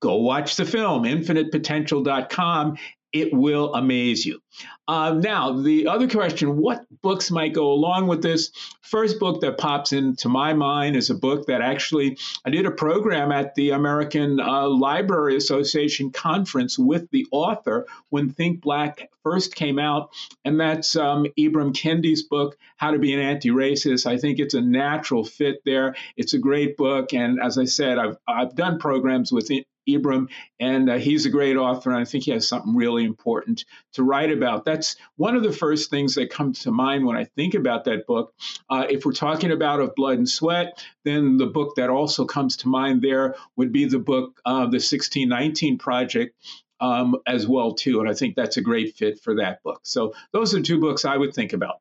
go 0.00 0.16
watch 0.16 0.56
the 0.56 0.64
film, 0.64 1.04
infinitepotential.com. 1.04 2.76
It 3.14 3.32
will 3.32 3.72
amaze 3.72 4.26
you. 4.26 4.40
Uh, 4.88 5.12
now, 5.12 5.52
the 5.52 5.86
other 5.86 6.08
question 6.08 6.56
what 6.56 6.84
books 7.00 7.30
might 7.30 7.54
go 7.54 7.70
along 7.70 8.08
with 8.08 8.22
this? 8.22 8.50
First 8.82 9.20
book 9.20 9.40
that 9.40 9.56
pops 9.56 9.92
into 9.92 10.28
my 10.28 10.52
mind 10.52 10.96
is 10.96 11.10
a 11.10 11.14
book 11.14 11.46
that 11.46 11.62
actually 11.62 12.18
I 12.44 12.50
did 12.50 12.66
a 12.66 12.72
program 12.72 13.30
at 13.30 13.54
the 13.54 13.70
American 13.70 14.40
uh, 14.40 14.68
Library 14.68 15.36
Association 15.36 16.10
conference 16.10 16.76
with 16.76 17.08
the 17.12 17.24
author 17.30 17.86
when 18.10 18.30
Think 18.30 18.60
Black 18.60 19.08
first 19.22 19.54
came 19.54 19.78
out, 19.78 20.10
and 20.44 20.58
that's 20.58 20.96
um, 20.96 21.26
Ibram 21.38 21.72
Kendi's 21.72 22.24
book, 22.24 22.58
How 22.76 22.90
to 22.90 22.98
Be 22.98 23.14
an 23.14 23.20
Anti 23.20 23.50
Racist. 23.50 24.06
I 24.06 24.18
think 24.18 24.40
it's 24.40 24.54
a 24.54 24.60
natural 24.60 25.24
fit 25.24 25.62
there. 25.64 25.94
It's 26.16 26.34
a 26.34 26.38
great 26.38 26.76
book, 26.76 27.14
and 27.14 27.40
as 27.40 27.58
I 27.58 27.64
said, 27.64 27.96
I've, 27.96 28.18
I've 28.26 28.56
done 28.56 28.80
programs 28.80 29.30
with 29.30 29.52
Ibram, 29.88 30.28
and 30.60 30.90
uh, 30.90 30.98
he's 30.98 31.26
a 31.26 31.30
great 31.30 31.56
author, 31.56 31.90
and 31.90 31.98
I 31.98 32.04
think 32.04 32.24
he 32.24 32.30
has 32.30 32.48
something 32.48 32.74
really 32.74 33.04
important 33.04 33.64
to 33.94 34.02
write 34.02 34.30
about. 34.30 34.64
That's 34.64 34.96
one 35.16 35.36
of 35.36 35.42
the 35.42 35.52
first 35.52 35.90
things 35.90 36.14
that 36.14 36.30
comes 36.30 36.60
to 36.60 36.70
mind 36.70 37.06
when 37.06 37.16
I 37.16 37.24
think 37.24 37.54
about 37.54 37.84
that 37.84 38.06
book. 38.06 38.34
Uh, 38.68 38.86
if 38.88 39.04
we're 39.04 39.12
talking 39.12 39.52
about 39.52 39.80
Of 39.80 39.94
Blood 39.94 40.18
and 40.18 40.28
Sweat, 40.28 40.84
then 41.04 41.36
the 41.36 41.46
book 41.46 41.76
that 41.76 41.90
also 41.90 42.24
comes 42.24 42.56
to 42.58 42.68
mind 42.68 43.02
there 43.02 43.36
would 43.56 43.72
be 43.72 43.84
the 43.84 43.98
book, 43.98 44.40
uh, 44.44 44.66
The 44.66 44.80
1619 44.80 45.78
Project, 45.78 46.34
um, 46.80 47.16
as 47.26 47.46
well 47.46 47.74
too, 47.74 48.00
and 48.00 48.08
I 48.08 48.14
think 48.14 48.34
that's 48.34 48.56
a 48.56 48.62
great 48.62 48.96
fit 48.96 49.20
for 49.20 49.36
that 49.36 49.62
book. 49.62 49.80
So 49.84 50.14
those 50.32 50.54
are 50.54 50.60
two 50.60 50.80
books 50.80 51.04
I 51.04 51.16
would 51.16 51.34
think 51.34 51.52
about. 51.52 51.80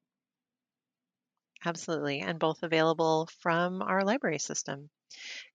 Absolutely, 1.65 2.19
and 2.19 2.39
both 2.39 2.63
available 2.63 3.29
from 3.39 3.81
our 3.81 4.03
library 4.03 4.39
system. 4.39 4.89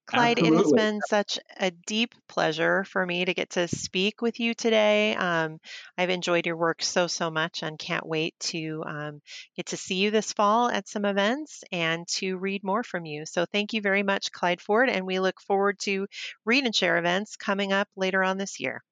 Clyde, 0.09 0.39
it 0.39 0.53
has 0.55 0.73
been 0.73 1.01
such 1.01 1.39
a 1.57 1.71
deep 1.71 2.13
pleasure 2.27 2.83
for 2.83 3.05
me 3.05 3.23
to 3.25 3.33
get 3.33 3.51
to 3.51 3.67
speak 3.67 4.21
with 4.21 4.39
you 4.39 4.53
today. 4.53 5.15
Um, 5.15 5.59
I've 5.97 6.09
enjoyed 6.09 6.45
your 6.47 6.57
work 6.57 6.83
so, 6.83 7.07
so 7.07 7.29
much 7.31 7.63
and 7.63 7.79
can't 7.79 8.05
wait 8.05 8.33
to 8.51 8.83
um, 8.85 9.21
get 9.55 9.67
to 9.67 9.77
see 9.77 9.95
you 9.95 10.11
this 10.11 10.33
fall 10.33 10.69
at 10.69 10.87
some 10.89 11.05
events 11.05 11.63
and 11.71 12.07
to 12.15 12.37
read 12.37 12.63
more 12.63 12.83
from 12.83 13.05
you. 13.05 13.25
So, 13.25 13.45
thank 13.45 13.73
you 13.73 13.81
very 13.81 14.03
much, 14.03 14.31
Clyde 14.31 14.61
Ford, 14.61 14.89
and 14.89 15.05
we 15.05 15.19
look 15.19 15.39
forward 15.41 15.79
to 15.81 16.07
read 16.43 16.65
and 16.65 16.75
share 16.75 16.97
events 16.97 17.35
coming 17.37 17.71
up 17.71 17.87
later 17.95 18.23
on 18.23 18.37
this 18.37 18.59
year. 18.59 18.83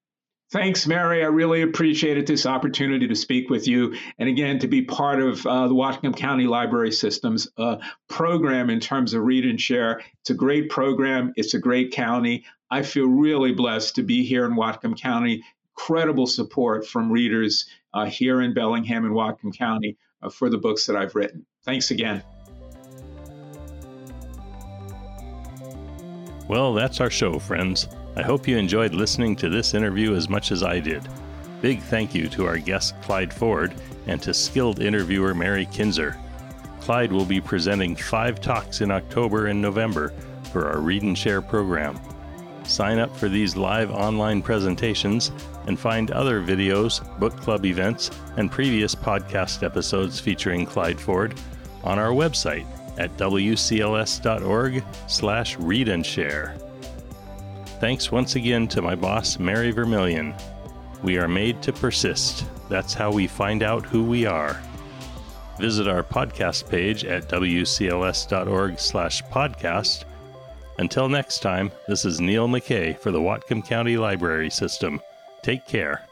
Thanks, 0.50 0.88
Mary. 0.88 1.24
I 1.24 1.28
really 1.28 1.62
appreciated 1.62 2.26
this 2.26 2.46
opportunity 2.46 3.06
to 3.06 3.16
speak 3.16 3.50
with 3.50 3.68
you 3.68 3.94
and 4.18 4.30
again 4.30 4.60
to 4.60 4.68
be 4.68 4.82
part 4.82 5.22
of 5.22 5.46
uh, 5.46 5.68
the 5.68 5.74
Whatcom 5.74 6.16
County 6.16 6.48
Library 6.48 6.92
System's 6.92 7.50
uh, 7.58 7.78
program 8.08 8.70
in 8.70 8.80
terms 8.80 9.14
of 9.14 9.24
read 9.24 9.46
and 9.46 9.60
share. 9.60 10.02
It's 10.22 10.30
a 10.30 10.34
great 10.34 10.70
program, 10.70 11.34
it's 11.36 11.54
a 11.54 11.60
great 11.60 11.92
county. 11.92 12.46
I 12.72 12.84
feel 12.84 13.08
really 13.08 13.54
blessed 13.54 13.96
to 13.96 14.04
be 14.04 14.24
here 14.24 14.46
in 14.46 14.54
Whatcom 14.54 14.98
County. 14.98 15.44
Incredible 15.78 16.28
support 16.28 16.88
from 16.88 17.12
readers 17.12 17.66
uh, 17.94 18.06
here 18.06 18.42
in 18.42 18.54
Bellingham 18.54 19.04
and 19.04 19.14
Whatcom 19.14 19.56
County 19.56 19.98
uh, 20.22 20.30
for 20.30 20.50
the 20.50 20.58
books 20.58 20.86
that 20.86 20.96
I've 20.96 21.14
written. 21.14 21.46
Thanks 21.66 21.92
again. 21.92 22.24
Well, 26.48 26.74
that's 26.74 27.02
our 27.02 27.10
show, 27.10 27.38
friends. 27.38 27.90
I 28.18 28.24
hope 28.24 28.48
you 28.48 28.58
enjoyed 28.58 28.96
listening 28.96 29.36
to 29.36 29.48
this 29.48 29.76
interview 29.76 30.16
as 30.16 30.28
much 30.28 30.52
as 30.52 30.64
I 30.64 30.80
did. 30.80 31.08
Big 31.62 31.84
thank 31.84 32.16
you 32.16 32.28
to 32.30 32.48
our 32.48 32.58
guest 32.58 33.00
Clyde 33.04 33.32
Ford 33.32 33.76
and 34.08 34.20
to 34.24 34.34
skilled 34.34 34.80
interviewer 34.80 35.36
Mary 35.36 35.68
Kinzer. 35.68 36.18
Clyde 36.82 37.12
will 37.12 37.26
be 37.26 37.40
presenting 37.40 37.96
five 37.96 38.42
talks 38.42 38.82
in 38.82 38.90
October 38.90 39.48
and 39.48 39.62
November 39.62 40.16
for 40.52 40.68
our 40.68 40.80
Read 40.80 41.04
and 41.04 41.16
Share 41.16 41.44
program. 41.44 42.00
Sign 42.64 42.98
up 42.98 43.16
for 43.16 43.30
these 43.30 43.56
live 43.56 43.92
online 43.92 44.42
presentations 44.42 45.32
and 45.68 45.80
find 45.80 46.10
other 46.10 46.42
videos, 46.42 47.04
book 47.20 47.38
club 47.38 47.68
events, 47.68 48.10
and 48.38 48.52
previous 48.52 48.96
podcast 48.96 49.62
episodes 49.62 50.20
featuring 50.20 50.66
Clyde 50.66 51.00
Ford 51.00 51.36
on 51.84 52.00
our 52.00 52.14
website 52.14 52.66
at 52.98 53.16
wcls.org 53.16 54.84
slash 55.06 55.56
read 55.60 55.88
and 55.88 56.04
share. 56.04 56.58
Thanks 57.80 58.12
once 58.12 58.36
again 58.36 58.68
to 58.70 58.82
my 58.82 58.96
boss, 58.96 59.38
Mary 59.38 59.70
Vermillion. 59.72 60.34
We 61.04 61.20
are 61.20 61.28
made 61.28 61.62
to 61.62 61.72
persist. 61.72 62.44
That's 62.70 62.94
how 62.94 63.12
we 63.12 63.28
find 63.28 63.62
out 63.62 63.86
who 63.86 64.04
we 64.04 64.26
are. 64.26 64.60
Visit 65.60 65.88
our 65.88 66.04
podcast 66.04 66.70
page 66.70 67.06
at 67.06 67.28
wcls.org 67.30 68.80
slash 68.80 69.24
podcast. 69.26 70.06
Until 70.80 71.08
next 71.08 71.40
time, 71.40 71.72
this 71.88 72.04
is 72.04 72.20
Neil 72.20 72.48
McKay 72.48 72.98
for 72.98 73.12
the 73.12 73.20
Whatcom 73.20 73.66
County 73.66 73.98
Library 73.98 74.50
System. 74.50 75.00
Take 75.44 75.66
care. 75.68 76.07